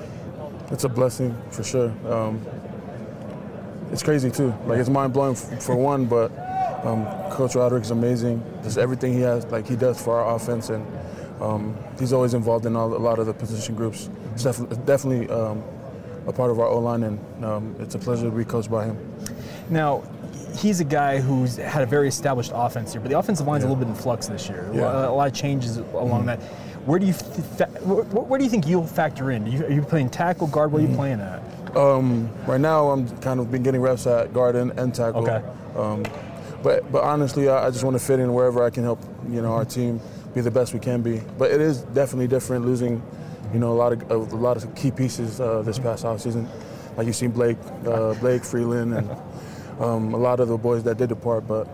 it's 0.70 0.84
a 0.84 0.88
blessing 0.88 1.36
for 1.50 1.62
sure. 1.62 1.90
Um, 2.10 2.44
it's 3.96 4.02
crazy 4.02 4.30
too. 4.30 4.54
Like 4.66 4.78
it's 4.78 4.90
mind 4.90 5.14
blowing 5.14 5.34
f- 5.34 5.62
for 5.62 5.74
one, 5.74 6.04
but 6.04 6.30
um, 6.84 7.06
Coach 7.30 7.54
Roderick 7.54 7.82
is 7.82 7.90
amazing. 7.90 8.42
Just 8.62 8.76
everything 8.76 9.14
he 9.14 9.20
has, 9.20 9.46
like 9.46 9.66
he 9.66 9.74
does 9.74 9.98
for 10.00 10.20
our 10.20 10.34
offense, 10.36 10.68
and 10.68 10.86
um, 11.40 11.74
he's 11.98 12.12
always 12.12 12.34
involved 12.34 12.66
in 12.66 12.76
all, 12.76 12.94
a 12.94 12.98
lot 12.98 13.18
of 13.18 13.24
the 13.24 13.32
position 13.32 13.74
groups. 13.74 14.10
It's 14.34 14.44
definitely, 14.44 14.76
definitely 14.84 15.30
um, 15.30 15.64
a 16.26 16.32
part 16.32 16.50
of 16.50 16.60
our 16.60 16.66
O 16.66 16.78
line, 16.78 17.04
and 17.04 17.44
um, 17.44 17.74
it's 17.78 17.94
a 17.94 17.98
pleasure 17.98 18.24
to 18.28 18.30
be 18.36 18.44
coached 18.44 18.70
by 18.70 18.84
him. 18.84 18.98
Now, 19.70 20.02
he's 20.58 20.80
a 20.80 20.84
guy 20.84 21.18
who's 21.18 21.56
had 21.56 21.82
a 21.82 21.86
very 21.86 22.08
established 22.08 22.52
offense 22.54 22.92
here, 22.92 23.00
but 23.00 23.08
the 23.10 23.18
offensive 23.18 23.46
line's 23.46 23.64
a 23.64 23.66
little 23.66 23.82
bit 23.82 23.88
in 23.88 23.94
flux 23.94 24.26
this 24.28 24.46
year. 24.46 24.68
Yeah. 24.74 24.80
Mm-hmm. 24.82 25.04
A, 25.08 25.14
lot 25.14 25.26
of 25.28 25.32
changes 25.32 25.78
along 25.78 26.26
that. 26.26 26.42
Where 26.84 26.98
do 26.98 27.06
you 27.06 27.14
fa- 27.14 27.70
where, 27.82 28.04
where 28.04 28.38
do 28.38 28.44
you 28.44 28.50
think 28.50 28.66
you'll 28.68 28.86
factor 28.86 29.30
in? 29.30 29.44
Are 29.44 29.48
you, 29.48 29.64
are 29.64 29.72
you 29.72 29.80
playing 29.82 30.10
tackle, 30.10 30.48
guard? 30.48 30.70
Where 30.70 30.80
are 30.80 30.82
you 30.82 30.88
Mm-hmm. 30.88 30.96
playing 30.98 31.20
at? 31.20 31.42
Um, 31.76 32.30
right 32.46 32.60
now, 32.60 32.88
I'm 32.90 33.06
kind 33.18 33.38
of 33.38 33.50
been 33.50 33.62
getting 33.62 33.80
reps 33.80 34.06
at 34.06 34.32
guard 34.32 34.56
and, 34.56 34.70
and 34.78 34.94
tackle. 34.94 35.28
Okay. 35.28 35.46
Um, 35.76 36.04
but 36.62 36.90
but 36.90 37.04
honestly, 37.04 37.48
I, 37.48 37.66
I 37.66 37.70
just 37.70 37.84
want 37.84 37.98
to 37.98 38.02
fit 38.04 38.18
in 38.18 38.32
wherever 38.32 38.64
I 38.64 38.70
can 38.70 38.82
help. 38.82 39.00
You 39.28 39.42
know, 39.42 39.52
our 39.52 39.64
team 39.64 40.00
be 40.34 40.40
the 40.40 40.50
best 40.50 40.72
we 40.72 40.80
can 40.80 41.02
be. 41.02 41.20
But 41.38 41.50
it 41.50 41.60
is 41.60 41.82
definitely 41.82 42.28
different 42.28 42.64
losing. 42.64 43.02
You 43.52 43.60
know, 43.60 43.72
a 43.72 43.78
lot 43.78 43.92
of 43.92 44.10
a 44.10 44.16
lot 44.16 44.56
of 44.56 44.74
key 44.74 44.90
pieces 44.90 45.40
uh, 45.40 45.62
this 45.62 45.78
past 45.78 46.04
offseason. 46.04 46.48
Like 46.96 47.06
you've 47.06 47.16
seen 47.16 47.30
Blake, 47.30 47.58
uh, 47.86 48.14
Blake 48.14 48.42
Freeland, 48.42 48.94
and 48.94 49.10
um, 49.78 50.14
a 50.14 50.16
lot 50.16 50.40
of 50.40 50.48
the 50.48 50.56
boys 50.56 50.82
that 50.84 50.96
did 50.96 51.10
depart. 51.10 51.46
But 51.46 51.68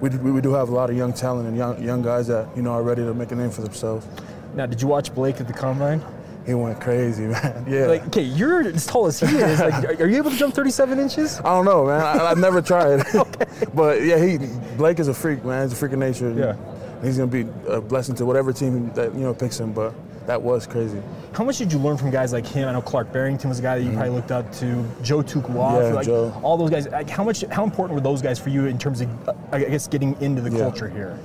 we, 0.00 0.08
do- 0.08 0.18
we 0.18 0.40
do 0.40 0.54
have 0.54 0.70
a 0.70 0.74
lot 0.74 0.88
of 0.88 0.96
young 0.96 1.12
talent 1.12 1.46
and 1.46 1.56
young 1.56 1.82
young 1.82 2.00
guys 2.02 2.26
that 2.28 2.48
you 2.56 2.62
know 2.62 2.72
are 2.72 2.82
ready 2.82 3.02
to 3.02 3.12
make 3.12 3.32
a 3.32 3.34
name 3.36 3.50
for 3.50 3.60
themselves. 3.60 4.06
Now, 4.54 4.64
did 4.66 4.80
you 4.80 4.88
watch 4.88 5.14
Blake 5.14 5.40
at 5.40 5.46
the 5.46 5.52
combine? 5.52 6.02
He 6.46 6.54
went 6.54 6.80
crazy, 6.80 7.22
man. 7.26 7.64
Yeah. 7.68 7.86
Like, 7.86 8.06
okay, 8.08 8.22
you're 8.22 8.62
as 8.66 8.84
tall 8.86 9.06
as 9.06 9.20
he 9.20 9.26
is. 9.26 9.60
Like, 9.60 9.84
are- 10.00 10.08
you 10.08 10.16
able 10.16 10.30
to 10.30 10.36
jump 10.36 10.54
37 10.54 10.98
inches? 10.98 11.38
I 11.40 11.44
don't 11.44 11.64
know, 11.64 11.86
man. 11.86 12.00
I, 12.00 12.26
I've 12.30 12.38
never 12.38 12.60
tried. 12.60 13.04
but 13.74 14.02
yeah, 14.02 14.18
he 14.24 14.38
Blake 14.76 14.98
is 14.98 15.08
a 15.08 15.14
freak, 15.14 15.44
man. 15.44 15.62
He's 15.62 15.72
a 15.72 15.76
freak 15.76 15.92
of 15.92 15.98
nature. 16.00 16.32
Yeah. 16.32 16.56
He's 17.02 17.16
gonna 17.18 17.30
be 17.30 17.46
a 17.68 17.80
blessing 17.80 18.14
to 18.16 18.26
whatever 18.26 18.52
team 18.52 18.92
that 18.94 19.14
you 19.14 19.20
know 19.20 19.34
picks 19.34 19.58
him. 19.58 19.72
But 19.72 19.92
that 20.26 20.40
was 20.40 20.66
crazy. 20.66 21.00
How 21.32 21.42
much 21.44 21.58
did 21.58 21.72
you 21.72 21.78
learn 21.78 21.96
from 21.96 22.10
guys 22.10 22.32
like 22.32 22.46
him? 22.46 22.68
I 22.68 22.72
know 22.72 22.82
Clark 22.82 23.12
Barrington 23.12 23.48
was 23.48 23.58
a 23.58 23.62
guy 23.62 23.78
that 23.78 23.84
you 23.84 23.90
probably 23.92 24.10
looked 24.10 24.30
up 24.30 24.52
to. 24.54 24.84
Joe 25.02 25.22
Tukuafu, 25.22 25.88
Yeah, 25.88 25.94
like 25.94 26.06
Joe. 26.06 26.32
all 26.42 26.56
those 26.56 26.70
guys. 26.70 26.86
Like, 26.88 27.08
how 27.10 27.24
much? 27.24 27.42
How 27.50 27.64
important 27.64 27.94
were 27.94 28.00
those 28.02 28.20
guys 28.22 28.38
for 28.38 28.50
you 28.50 28.66
in 28.66 28.78
terms 28.78 29.00
of, 29.00 29.28
uh, 29.28 29.32
I 29.52 29.60
guess, 29.64 29.86
getting 29.88 30.20
into 30.20 30.42
the 30.42 30.50
Yeah. 30.50 30.58
culture 30.58 30.88
here? 30.88 31.18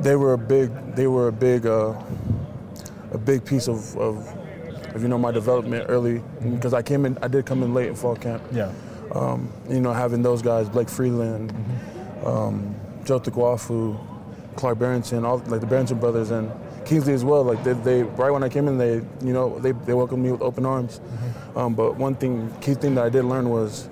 They 0.00 0.16
were 0.16 0.32
a 0.34 0.38
big. 0.38 0.70
They 0.94 1.06
were 1.06 1.28
a 1.28 1.32
big. 1.32 1.66
Uh, 1.66 1.94
a 3.12 3.18
big 3.18 3.44
piece 3.44 3.68
of, 3.68 3.94
of, 3.98 4.26
of 4.94 5.02
you 5.02 5.08
know 5.08 5.18
my 5.18 5.30
development 5.30 5.86
early 5.88 6.22
because 6.54 6.74
I 6.74 6.82
came 6.82 7.06
in. 7.06 7.18
I 7.22 7.28
did 7.28 7.46
come 7.46 7.62
in 7.62 7.74
late 7.74 7.88
in 7.88 7.94
fall 7.94 8.16
camp. 8.16 8.42
Yeah. 8.52 8.72
Um, 9.12 9.52
you 9.68 9.80
know, 9.80 9.92
having 9.92 10.22
those 10.22 10.40
guys, 10.40 10.68
Blake 10.68 10.88
Freeland, 10.88 11.52
um, 12.24 12.74
Joe 13.04 13.20
Tukuafu, 13.20 13.98
Clark 14.56 14.78
Barrington, 14.78 15.24
all 15.24 15.38
like 15.46 15.60
the 15.60 15.66
Barrington 15.66 15.98
brothers, 15.98 16.30
and 16.30 16.50
Kingsley 16.86 17.12
as 17.12 17.24
well. 17.24 17.42
Like 17.42 17.62
they, 17.64 17.74
they, 17.74 18.02
right 18.02 18.30
when 18.30 18.42
I 18.42 18.48
came 18.48 18.68
in, 18.68 18.78
they, 18.78 18.94
you 19.24 19.32
know, 19.32 19.58
they, 19.58 19.72
they 19.72 19.94
welcomed 19.94 20.22
me 20.22 20.32
with 20.32 20.42
open 20.42 20.64
arms. 20.64 21.00
Um, 21.54 21.74
but 21.74 21.96
one 21.96 22.14
thing, 22.14 22.52
key 22.60 22.74
thing 22.74 22.94
that 22.94 23.04
I 23.04 23.08
did 23.08 23.24
learn 23.24 23.50
was 23.50 23.88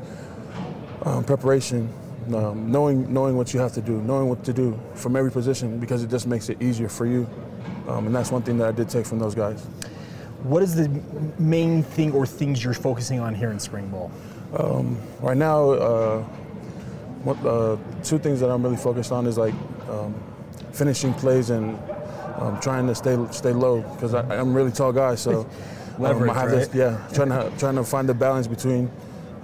um, 1.02 1.24
preparation, 1.24 1.92
um, 2.34 2.70
knowing 2.70 3.12
knowing 3.12 3.36
what 3.36 3.52
you 3.52 3.60
have 3.60 3.72
to 3.74 3.80
do, 3.80 4.00
knowing 4.02 4.28
what 4.28 4.44
to 4.44 4.52
do 4.52 4.78
from 4.94 5.16
every 5.16 5.30
position, 5.30 5.78
because 5.78 6.02
it 6.02 6.10
just 6.10 6.26
makes 6.26 6.48
it 6.48 6.60
easier 6.62 6.88
for 6.88 7.06
you. 7.06 7.28
Um, 7.88 8.06
and 8.06 8.14
that's 8.14 8.30
one 8.30 8.42
thing 8.42 8.58
that 8.58 8.68
I 8.68 8.72
did 8.72 8.88
take 8.88 9.06
from 9.06 9.18
those 9.18 9.34
guys. 9.34 9.66
What 10.42 10.62
is 10.62 10.74
the 10.74 10.88
main 11.38 11.82
thing 11.82 12.12
or 12.12 12.26
things 12.26 12.62
you're 12.64 12.74
focusing 12.74 13.20
on 13.20 13.34
here 13.34 13.50
in 13.50 13.58
spring 13.58 13.88
ball? 13.88 14.10
Right 15.20 15.36
now, 15.36 15.70
uh, 15.70 16.22
what, 17.24 17.36
uh, 17.44 17.76
two 18.02 18.18
things 18.18 18.40
that 18.40 18.50
I'm 18.50 18.62
really 18.62 18.76
focused 18.76 19.12
on 19.12 19.26
is 19.26 19.36
like 19.36 19.54
um, 19.88 20.14
finishing 20.72 21.12
plays 21.14 21.50
and 21.50 21.78
um, 22.38 22.58
trying 22.60 22.86
to 22.86 22.94
stay 22.94 23.18
stay 23.32 23.52
low 23.52 23.82
because 23.82 24.14
I'm 24.14 24.30
a 24.30 24.44
really 24.44 24.70
tall 24.72 24.92
guy. 24.92 25.14
So 25.14 25.40
um, 25.96 26.02
Leverage, 26.02 26.30
I 26.30 26.40
have 26.40 26.50
this, 26.50 26.70
yeah, 26.74 27.06
trying 27.12 27.28
to 27.28 27.52
trying 27.58 27.76
to 27.76 27.84
find 27.84 28.08
the 28.08 28.14
balance 28.14 28.46
between 28.46 28.90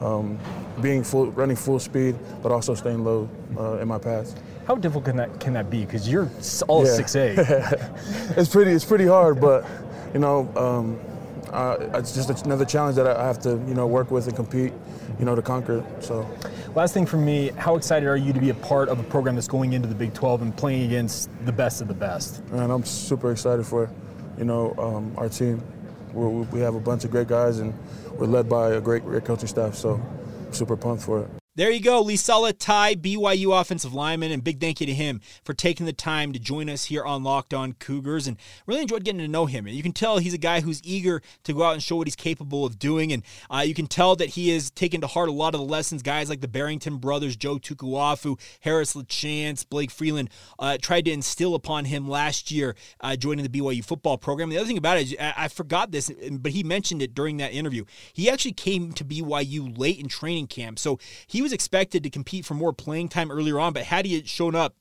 um, 0.01 0.39
being 0.81 1.05
full, 1.05 1.31
running 1.33 1.57
full 1.57 1.79
speed, 1.79 2.17
but 2.43 2.51
also 2.53 2.75
staying 2.75 3.05
low 3.05 3.29
uh, 3.59 3.79
in 3.79 3.89
my 3.89 3.99
pass. 3.99 4.35
How 4.67 4.75
difficult 4.75 5.05
can 5.05 5.17
that 5.17 5.39
can 5.39 5.53
that 5.53 5.69
be? 5.69 5.85
Because 5.85 6.09
you're 6.09 6.31
all 6.67 6.85
Yeah. 6.87 6.93
six 6.95 7.15
eight. 7.17 7.39
It's 8.37 8.49
pretty 8.49 8.73
it's 8.73 8.85
pretty 8.85 9.07
hard, 9.07 9.41
but 9.41 9.65
you 10.17 10.21
know. 10.21 10.49
Um, 10.57 10.99
uh, 11.53 11.77
it's 11.95 12.13
just 12.13 12.45
another 12.47 12.65
challenge 12.65 12.97
that 12.97 13.07
I 13.07 13.25
have 13.25 13.39
to, 13.41 13.51
you 13.51 13.75
know, 13.75 13.87
work 13.87 14.11
with 14.11 14.27
and 14.27 14.35
compete, 14.35 14.73
you 15.19 15.25
know, 15.27 15.35
to 15.37 15.43
conquer. 15.43 15.85
So, 16.01 16.27
Last 16.75 16.93
thing 16.93 17.07
for 17.07 17.19
me, 17.19 17.53
how 17.57 17.77
excited 17.77 18.07
are 18.07 18.17
you 18.17 18.33
to 18.33 18.41
be 18.41 18.51
a 18.51 18.55
part 18.55 18.89
of 18.89 18.99
a 18.99 19.03
program 19.03 19.35
that's 19.35 19.49
going 19.49 19.73
into 19.73 19.89
the 19.89 19.95
Big 19.95 20.13
12 20.13 20.43
and 20.43 20.57
playing 20.57 20.85
against 20.85 21.31
the 21.47 21.53
best 21.53 21.81
of 21.81 21.89
the 21.89 21.95
best? 21.95 22.43
And 22.51 22.73
I'm 22.73 22.85
super 22.85 23.31
excited 23.31 23.65
for, 23.65 23.89
you 24.37 24.45
know, 24.45 24.75
um, 24.79 25.15
our 25.17 25.29
team. 25.29 25.63
We're, 26.13 26.29
we 26.29 26.61
have 26.61 26.75
a 26.75 26.81
bunch 26.81 27.05
of 27.05 27.11
great 27.11 27.29
guys, 27.29 27.61
and 27.61 27.73
we're 28.13 28.27
led 28.27 28.49
by 28.49 28.73
a 28.73 28.81
great, 28.81 29.05
great 29.05 29.25
coaching 29.25 29.49
staff. 29.49 29.75
So, 29.75 30.01
super 30.51 30.77
pumped 30.77 31.05
for 31.05 31.23
it. 31.23 31.46
There 31.57 31.71
you 31.71 31.81
go, 31.81 32.05
Lisala 32.05 32.55
Tai, 32.55 32.97
BYU 32.97 33.59
offensive 33.59 33.95
lineman, 33.95 34.31
and 34.31 34.45
big 34.45 34.61
thank 34.61 34.79
you 34.79 34.87
to 34.89 34.93
him 34.93 35.23
for 35.43 35.55
taking 35.55 35.87
the 35.87 35.93
time 35.95 36.35
to 36.35 36.39
join 36.39 36.69
us 36.69 36.85
here 36.85 37.03
on 37.03 37.25
Locked 37.25 37.55
On 37.55 37.73
Cougars, 37.73 38.27
and 38.27 38.37
really 38.67 38.83
enjoyed 38.83 39.05
getting 39.05 39.23
to 39.23 39.29
know 39.29 39.47
him. 39.47 39.67
And 39.67 39.75
you 39.75 39.83
can 39.83 39.93
tell 39.93 40.19
he's 40.19 40.35
a 40.35 40.39
guy 40.39 40.61
who's 40.61 40.83
eager 40.85 41.23
to 41.45 41.55
go 41.55 41.63
out 41.63 41.73
and 41.73 41.83
show 41.83 41.97
what 41.97 42.07
he's 42.07 42.15
capable 42.15 42.67
of 42.67 42.79
doing, 42.79 43.11
and 43.11 43.23
uh, 43.49 43.65
you 43.67 43.73
can 43.73 43.87
tell 43.87 44.17
that 44.17 44.29
he 44.29 44.51
has 44.51 44.71
taken 44.71 45.01
to 45.01 45.07
heart 45.07 45.31
a 45.31 45.33
lot 45.33 45.55
of 45.55 45.61
the 45.61 45.67
lessons 45.67 46.03
guys 46.03 46.29
like 46.29 46.43
the 46.43 46.47
Barrington 46.47 46.99
brothers, 46.99 47.37
Joe 47.37 47.57
Tukuafu, 47.57 48.39
Harris 48.61 48.93
LaChance, 48.93 49.67
Blake 49.67 49.91
Freeland 49.91 50.29
uh, 50.59 50.77
tried 50.77 51.07
to 51.07 51.11
instill 51.11 51.55
upon 51.55 51.87
him 51.87 52.07
last 52.07 52.51
year 52.51 52.77
uh, 53.01 53.17
joining 53.17 53.51
the 53.51 53.59
BYU 53.61 53.83
football 53.83 54.19
program. 54.19 54.51
The 54.51 54.59
other 54.59 54.67
thing 54.67 54.77
about 54.77 54.99
it 54.99 55.05
is, 55.05 55.17
I, 55.19 55.33
I 55.39 55.49
forgot 55.49 55.91
this, 55.91 56.13
but 56.33 56.53
he 56.53 56.63
mentioned 56.63 57.01
it 57.01 57.15
during 57.15 57.39
that 57.39 57.55
interview. 57.55 57.87
He 58.13 58.29
actually 58.29 58.53
came 58.53 58.93
to 58.93 59.07
BYU 59.07 59.79
late 59.79 59.99
in 59.99 60.09
training 60.09 60.49
camp, 60.49 60.79
so 60.79 60.99
he 61.27 61.46
was 61.47 61.53
expected 61.53 62.03
to 62.03 62.11
compete 62.11 62.45
for 62.45 62.55
more 62.55 62.73
playing 62.73 63.09
time 63.09 63.31
earlier 63.31 63.61
on, 63.61 63.73
but 63.73 63.85
had 63.85 64.05
he 64.05 64.25
shown 64.25 64.57
up 64.57 64.75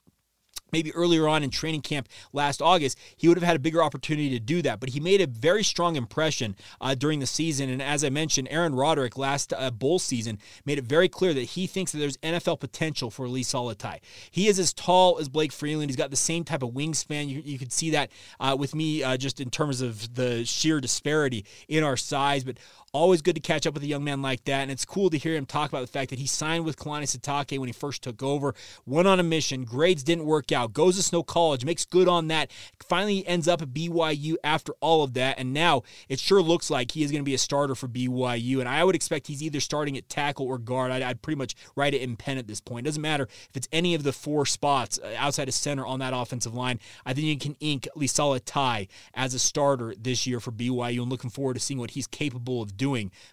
maybe 0.72 0.92
earlier 0.94 1.28
on 1.28 1.44
in 1.44 1.52
training 1.52 1.82
camp 1.82 2.10
last 2.34 2.60
August, 2.60 2.98
he 3.16 3.28
would 3.28 3.38
have 3.38 3.44
had 3.44 3.56
a 3.56 3.60
bigger 3.60 3.84
opportunity 3.84 4.32
to 4.32 4.40
do 4.40 4.64
that. 4.64 4.80
But 4.80 4.90
he 4.90 5.00
made 5.00 5.22
a 5.22 5.28
very 5.28 5.64
strong 5.64 5.96
impression 5.96 6.56
uh, 6.82 6.96
during 6.96 7.20
the 7.20 7.28
season. 7.28 7.70
And 7.70 7.82
as 7.82 8.04
I 8.04 8.10
mentioned, 8.10 8.48
Aaron 8.50 8.74
Roderick 8.74 9.16
last 9.16 9.54
uh, 9.54 9.70
bowl 9.70 10.00
season 10.00 10.40
made 10.66 10.80
it 10.80 10.86
very 10.86 11.08
clear 11.08 11.34
that 11.36 11.44
he 11.44 11.68
thinks 11.68 11.92
that 11.92 12.00
there's 12.00 12.18
NFL 12.18 12.60
potential 12.60 13.12
for 13.12 13.28
Lisala 13.28 13.78
Tai. 13.78 14.02
He 14.32 14.48
is 14.48 14.58
as 14.58 14.74
tall 14.74 15.20
as 15.20 15.30
Blake 15.30 15.52
Freeland. 15.52 15.90
He's 15.90 15.96
got 15.96 16.10
the 16.10 16.18
same 16.18 16.44
type 16.44 16.64
of 16.64 16.72
wingspan. 16.72 17.30
You, 17.30 17.42
you 17.46 17.60
could 17.60 17.72
see 17.72 17.92
that 17.92 18.12
uh, 18.40 18.56
with 18.58 18.74
me 18.74 19.04
uh, 19.04 19.18
just 19.18 19.40
in 19.40 19.52
terms 19.52 19.82
of 19.82 20.16
the 20.16 20.44
sheer 20.46 20.82
disparity 20.82 21.46
in 21.68 21.84
our 21.84 21.96
size. 21.96 22.44
But 22.44 22.58
Always 22.96 23.22
good 23.22 23.36
to 23.36 23.42
catch 23.42 23.68
up 23.68 23.74
with 23.74 23.84
a 23.84 23.88
young 23.88 24.04
man 24.04 24.22
like 24.22 24.44
that, 24.46 24.62
and 24.62 24.72
it's 24.72 24.86
cool 24.86 25.10
to 25.10 25.18
hear 25.18 25.36
him 25.36 25.46
talk 25.46 25.70
about 25.70 25.82
the 25.82 25.88
fact 25.88 26.10
that 26.10 26.20
he 26.20 26.28
signed 26.28 26.66
with 26.66 26.78
Kalani 26.78 27.04
Sitake 27.04 27.60
when 27.60 27.68
he 27.68 27.74
first 27.74 28.02
took 28.02 28.24
over, 28.24 28.56
went 28.86 29.08
on 29.08 29.20
a 29.20 29.24
mission, 29.24 29.64
grades 29.64 30.04
didn't 30.04 30.26
work 30.26 30.52
out, 30.52 30.56
out, 30.56 30.74
goes 30.74 30.96
to 30.96 31.04
Snow 31.04 31.24
College, 31.24 31.64
makes 31.64 31.86
good 31.86 32.08
on 32.08 32.28
that, 32.30 32.52
finally 32.88 33.26
ends 33.28 33.48
up 33.48 33.62
at 33.62 33.70
BYU 33.70 34.36
after 34.44 34.74
all 34.80 35.04
of 35.04 35.14
that, 35.14 35.38
and 35.38 35.54
now 35.54 35.84
it 36.10 36.20
sure 36.20 36.42
looks 36.42 36.70
like 36.70 36.92
he 36.92 37.04
is 37.04 37.12
going 37.12 37.22
to 37.22 37.26
be 37.26 37.34
a 37.34 37.38
starter 37.38 37.76
for 37.76 37.88
BYU. 37.88 38.60
And 38.60 38.68
I 38.68 38.84
would 38.84 38.96
expect 38.96 39.28
he's 39.28 39.44
either 39.44 39.60
starting 39.60 39.98
at 39.98 40.10
tackle 40.10 40.48
or 40.48 40.58
guard. 40.58 40.92
I'd, 40.92 41.02
I'd 41.02 41.22
pretty 41.22 41.38
much 41.38 41.56
write 41.76 41.94
it 41.94 42.02
in 42.02 42.16
pen 42.16 42.38
at 42.38 42.48
this 42.48 42.62
point. 42.62 42.86
It 42.86 42.90
doesn't 42.90 43.02
matter 43.02 43.24
if 43.24 43.56
it's 43.56 43.68
any 43.72 43.94
of 43.94 44.04
the 44.04 44.14
four 44.14 44.46
spots 44.46 45.00
uh, 45.04 45.14
outside 45.18 45.48
of 45.48 45.54
center 45.54 45.86
on 45.86 46.00
that 46.00 46.14
offensive 46.16 46.56
line. 46.56 46.80
I 47.06 47.14
think 47.14 47.28
you 47.28 47.38
can 47.38 47.56
ink 47.60 47.88
Lisala 47.96 48.42
Tai 48.44 48.88
as 49.14 49.34
a 49.34 49.40
starter 49.40 49.94
this 49.98 50.26
year 50.26 50.40
for 50.40 50.52
BYU, 50.52 51.02
and 51.02 51.10
looking 51.10 51.30
forward 51.30 51.56
to 51.56 51.60
seeing 51.60 51.80
what 51.80 51.92
he's 51.92 52.08
capable 52.08 52.62
of 52.62 52.78
doing 52.78 52.85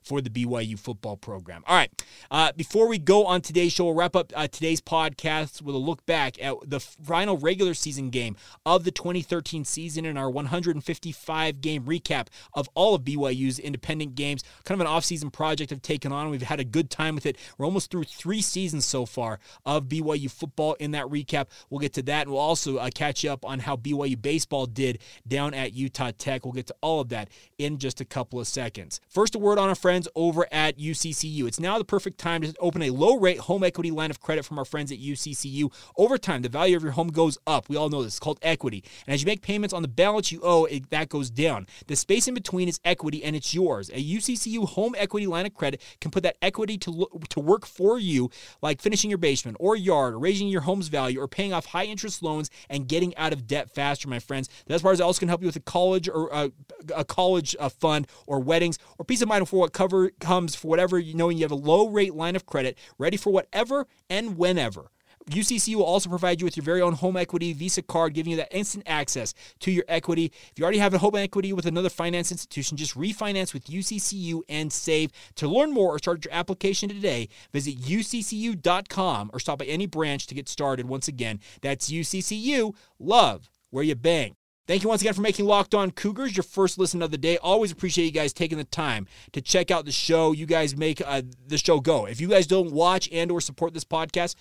for 0.02 0.20
the 0.20 0.30
BYU 0.30 0.78
football 0.78 1.16
program. 1.16 1.62
All 1.66 1.76
right, 1.76 2.04
uh, 2.30 2.52
before 2.56 2.88
we 2.88 2.98
go 2.98 3.26
on 3.26 3.42
today's 3.42 3.72
show, 3.72 3.84
we'll 3.84 3.94
wrap 3.94 4.16
up 4.16 4.32
uh, 4.34 4.48
today's 4.48 4.80
podcast 4.80 5.60
with 5.60 5.74
a 5.74 5.78
look 5.78 6.04
back 6.06 6.42
at 6.42 6.54
the 6.64 6.80
final 6.80 7.36
regular 7.36 7.74
season 7.74 8.10
game 8.10 8.36
of 8.64 8.84
the 8.84 8.90
2013 8.90 9.64
season 9.64 10.06
and 10.06 10.18
our 10.18 10.30
155 10.30 11.60
game 11.60 11.84
recap 11.84 12.28
of 12.54 12.68
all 12.74 12.94
of 12.94 13.02
BYU's 13.02 13.58
independent 13.58 14.14
games. 14.14 14.42
Kind 14.64 14.80
of 14.80 14.86
an 14.86 14.92
offseason 14.92 15.32
project 15.32 15.72
I've 15.72 15.82
taken 15.82 16.12
on. 16.12 16.30
We've 16.30 16.42
had 16.42 16.60
a 16.60 16.64
good 16.64 16.88
time 16.90 17.14
with 17.14 17.26
it. 17.26 17.36
We're 17.58 17.66
almost 17.66 17.90
through 17.90 18.04
three 18.04 18.40
seasons 18.40 18.86
so 18.86 19.04
far 19.04 19.38
of 19.66 19.84
BYU 19.84 20.30
football 20.30 20.74
in 20.74 20.92
that 20.92 21.06
recap. 21.06 21.48
We'll 21.68 21.80
get 21.80 21.92
to 21.94 22.02
that, 22.02 22.22
and 22.22 22.30
we'll 22.30 22.40
also 22.40 22.78
uh, 22.78 22.90
catch 22.94 23.24
up 23.24 23.44
on 23.44 23.58
how 23.60 23.76
BYU 23.76 24.20
baseball 24.20 24.66
did 24.66 25.00
down 25.26 25.54
at 25.54 25.74
Utah 25.74 26.12
Tech. 26.16 26.44
We'll 26.44 26.52
get 26.52 26.66
to 26.68 26.76
all 26.80 27.00
of 27.00 27.08
that 27.10 27.28
in 27.58 27.78
just 27.78 28.00
a 28.00 28.04
couple 28.04 28.40
of 28.40 28.46
seconds. 28.46 29.00
First, 29.08 29.36
word 29.42 29.58
on 29.58 29.68
our 29.68 29.74
friends 29.74 30.08
over 30.14 30.46
at 30.50 30.78
UCCU. 30.78 31.46
It's 31.46 31.60
now 31.60 31.76
the 31.76 31.84
perfect 31.84 32.18
time 32.18 32.40
to 32.42 32.54
open 32.60 32.80
a 32.82 32.90
low 32.90 33.18
rate 33.18 33.40
home 33.40 33.62
equity 33.62 33.90
line 33.90 34.10
of 34.10 34.20
credit 34.20 34.44
from 34.44 34.58
our 34.58 34.64
friends 34.64 34.90
at 34.90 34.98
UCCU. 34.98 35.70
Over 35.96 36.16
time, 36.16 36.42
the 36.42 36.48
value 36.48 36.76
of 36.76 36.82
your 36.82 36.92
home 36.92 37.08
goes 37.08 37.36
up. 37.46 37.68
We 37.68 37.76
all 37.76 37.90
know 37.90 38.02
this. 38.02 38.14
It's 38.14 38.20
called 38.20 38.38
equity. 38.40 38.82
And 39.06 39.12
as 39.12 39.20
you 39.20 39.26
make 39.26 39.42
payments 39.42 39.74
on 39.74 39.82
the 39.82 39.88
balance 39.88 40.32
you 40.32 40.40
owe, 40.42 40.64
it, 40.64 40.88
that 40.90 41.08
goes 41.10 41.30
down. 41.30 41.66
The 41.88 41.96
space 41.96 42.28
in 42.28 42.34
between 42.34 42.68
is 42.68 42.80
equity, 42.84 43.22
and 43.22 43.36
it's 43.36 43.52
yours. 43.52 43.90
A 43.90 44.02
UCCU 44.02 44.68
home 44.68 44.94
equity 44.96 45.26
line 45.26 45.44
of 45.44 45.54
credit 45.54 45.82
can 46.00 46.10
put 46.10 46.22
that 46.22 46.36
equity 46.40 46.78
to, 46.78 47.06
to 47.28 47.40
work 47.40 47.66
for 47.66 47.98
you, 47.98 48.30
like 48.62 48.80
finishing 48.80 49.10
your 49.10 49.18
basement 49.18 49.58
or 49.60 49.76
yard, 49.76 50.14
or 50.14 50.18
raising 50.18 50.48
your 50.48 50.62
home's 50.62 50.88
value, 50.88 51.20
or 51.20 51.28
paying 51.28 51.52
off 51.52 51.66
high 51.66 51.84
interest 51.84 52.22
loans 52.22 52.48
and 52.70 52.88
getting 52.88 53.14
out 53.16 53.32
of 53.32 53.46
debt 53.46 53.70
faster, 53.70 54.08
my 54.08 54.18
friends. 54.18 54.48
That's 54.66 54.82
why 54.82 54.92
also 55.02 55.18
can 55.18 55.28
help 55.28 55.42
you 55.42 55.46
with 55.46 55.56
a 55.56 55.60
college 55.60 56.08
or 56.08 56.32
uh, 56.32 56.48
a 56.94 57.04
college 57.04 57.54
uh, 57.58 57.68
fund 57.68 58.06
or 58.26 58.40
weddings 58.40 58.78
or 58.98 59.04
mind 59.26 59.48
for 59.48 59.60
what 59.60 59.72
cover 59.72 60.10
comes 60.20 60.54
for 60.54 60.68
whatever 60.68 60.98
you 60.98 61.14
knowing 61.14 61.38
you 61.38 61.44
have 61.44 61.50
a 61.52 61.56
low 61.56 61.88
rate 61.88 62.14
line 62.14 62.36
of 62.36 62.46
credit 62.46 62.78
ready 62.98 63.16
for 63.16 63.30
whatever 63.30 63.86
and 64.08 64.36
whenever. 64.36 64.90
UCC 65.30 65.74
will 65.74 65.84
also 65.84 66.08
provide 66.08 66.40
you 66.40 66.44
with 66.44 66.56
your 66.56 66.64
very 66.64 66.80
own 66.80 66.94
home 66.94 67.16
equity 67.16 67.52
Visa 67.52 67.82
card, 67.82 68.14
giving 68.14 68.32
you 68.32 68.36
that 68.38 68.54
instant 68.54 68.84
access 68.86 69.34
to 69.60 69.70
your 69.70 69.84
equity. 69.88 70.26
If 70.26 70.58
you 70.58 70.64
already 70.64 70.78
have 70.78 70.94
a 70.94 70.98
home 70.98 71.14
equity 71.14 71.52
with 71.52 71.66
another 71.66 71.88
finance 71.88 72.32
institution, 72.32 72.76
just 72.76 72.96
refinance 72.96 73.54
with 73.54 73.66
UCCU 73.66 74.42
and 74.48 74.72
save. 74.72 75.12
To 75.36 75.48
learn 75.48 75.72
more 75.72 75.94
or 75.94 75.98
start 75.98 76.24
your 76.24 76.34
application 76.34 76.88
today, 76.88 77.28
visit 77.52 77.80
uccu.com 77.80 79.30
or 79.32 79.40
stop 79.40 79.60
by 79.60 79.66
any 79.66 79.86
branch 79.86 80.26
to 80.26 80.34
get 80.34 80.48
started. 80.48 80.86
Once 80.86 81.08
again, 81.08 81.40
that's 81.60 81.90
UCCU. 81.90 82.74
Love 82.98 83.48
where 83.70 83.84
you 83.84 83.94
bang. 83.94 84.36
Thank 84.68 84.84
you 84.84 84.88
once 84.88 85.02
again 85.02 85.14
for 85.14 85.22
making 85.22 85.46
Locked 85.46 85.74
On 85.74 85.90
Cougars 85.90 86.36
your 86.36 86.44
first 86.44 86.78
listen 86.78 87.02
of 87.02 87.10
the 87.10 87.18
day. 87.18 87.36
Always 87.38 87.72
appreciate 87.72 88.04
you 88.04 88.12
guys 88.12 88.32
taking 88.32 88.58
the 88.58 88.64
time 88.64 89.08
to 89.32 89.40
check 89.40 89.72
out 89.72 89.86
the 89.86 89.92
show. 89.92 90.30
You 90.30 90.46
guys 90.46 90.76
make 90.76 91.02
uh, 91.04 91.22
the 91.48 91.58
show 91.58 91.80
go. 91.80 92.06
If 92.06 92.20
you 92.20 92.28
guys 92.28 92.46
don't 92.46 92.70
watch 92.70 93.08
and 93.10 93.32
or 93.32 93.40
support 93.40 93.74
this 93.74 93.84
podcast, 93.84 94.36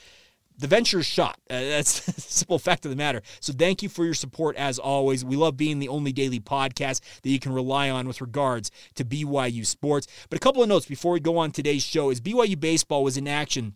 the 0.60 0.67
venture 0.67 0.99
is 0.99 1.07
shot. 1.07 1.39
Uh, 1.49 1.60
that's 1.60 2.05
the 2.05 2.21
simple 2.21 2.60
fact 2.60 2.86
of 2.86 2.91
the 2.91 2.95
matter. 2.95 3.23
So 3.39 3.51
thank 3.51 3.81
you 3.81 3.89
for 3.89 4.05
your 4.05 4.13
support 4.13 4.55
as 4.57 4.77
always. 4.77 5.25
We 5.25 5.36
love 5.36 5.57
being 5.57 5.79
the 5.79 5.89
only 5.89 6.12
daily 6.12 6.39
podcast 6.39 7.01
that 7.23 7.29
you 7.29 7.39
can 7.39 7.51
rely 7.51 7.89
on 7.89 8.07
with 8.07 8.21
regards 8.21 8.69
to 8.95 9.03
BYU 9.03 9.65
sports. 9.65 10.05
But 10.29 10.38
a 10.38 10.39
couple 10.39 10.62
of 10.62 10.69
notes 10.69 10.86
before 10.86 11.13
we 11.13 11.19
go 11.19 11.39
on 11.39 11.49
today's 11.49 11.84
show 11.84 12.12
is 12.12 12.21
BYU 12.21 12.60
baseball 12.60 13.03
was 13.03 13.17
in 13.17 13.27
action 13.27 13.73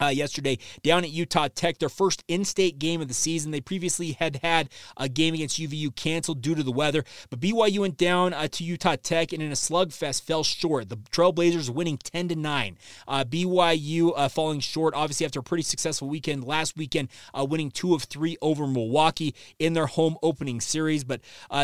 uh, 0.00 0.06
yesterday 0.06 0.58
down 0.82 1.04
at 1.04 1.10
Utah 1.10 1.48
Tech, 1.48 1.78
their 1.78 1.88
first 1.88 2.24
in 2.28 2.44
state 2.44 2.78
game 2.78 3.00
of 3.00 3.08
the 3.08 3.14
season. 3.14 3.50
They 3.50 3.60
previously 3.60 4.12
had 4.12 4.36
had 4.42 4.68
a 4.96 5.08
game 5.08 5.34
against 5.34 5.58
UVU 5.58 5.94
canceled 5.94 6.42
due 6.42 6.54
to 6.54 6.62
the 6.62 6.72
weather, 6.72 7.04
but 7.30 7.40
BYU 7.40 7.80
went 7.80 7.96
down 7.96 8.32
uh, 8.32 8.48
to 8.48 8.64
Utah 8.64 8.96
Tech 8.96 9.32
and 9.32 9.42
in 9.42 9.50
a 9.50 9.54
slugfest 9.54 10.22
fell 10.22 10.44
short. 10.44 10.88
The 10.88 10.96
Trailblazers 10.96 11.70
winning 11.70 11.98
10 11.98 12.28
to 12.28 12.36
9. 12.36 12.78
Uh, 13.06 13.24
BYU 13.24 14.12
uh, 14.16 14.28
falling 14.28 14.60
short, 14.60 14.94
obviously, 14.94 15.26
after 15.26 15.40
a 15.40 15.42
pretty 15.42 15.62
successful 15.62 16.08
weekend 16.08 16.44
last 16.44 16.76
weekend, 16.76 17.08
uh, 17.34 17.44
winning 17.44 17.70
two 17.70 17.94
of 17.94 18.04
three 18.04 18.36
over 18.40 18.66
Milwaukee 18.66 19.34
in 19.58 19.72
their 19.72 19.86
home 19.86 20.16
opening 20.22 20.60
series. 20.60 21.04
But 21.04 21.20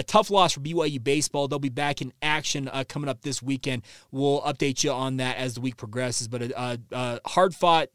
tough 0.06 0.30
loss 0.30 0.52
for 0.52 0.60
BYU 0.60 1.02
baseball. 1.02 1.48
They'll 1.48 1.58
be 1.58 1.68
back 1.68 2.00
in 2.00 2.12
action 2.22 2.70
coming 2.88 3.08
up 3.08 3.22
this 3.22 3.42
weekend. 3.42 3.82
We'll 4.10 4.42
update 4.42 4.84
you 4.84 4.90
on 4.90 5.16
that 5.18 5.36
as 5.36 5.54
the 5.54 5.60
week 5.60 5.76
progresses. 5.76 6.28
But 6.28 6.42
a 6.42 7.20
hard 7.26 7.54
fought 7.54 7.88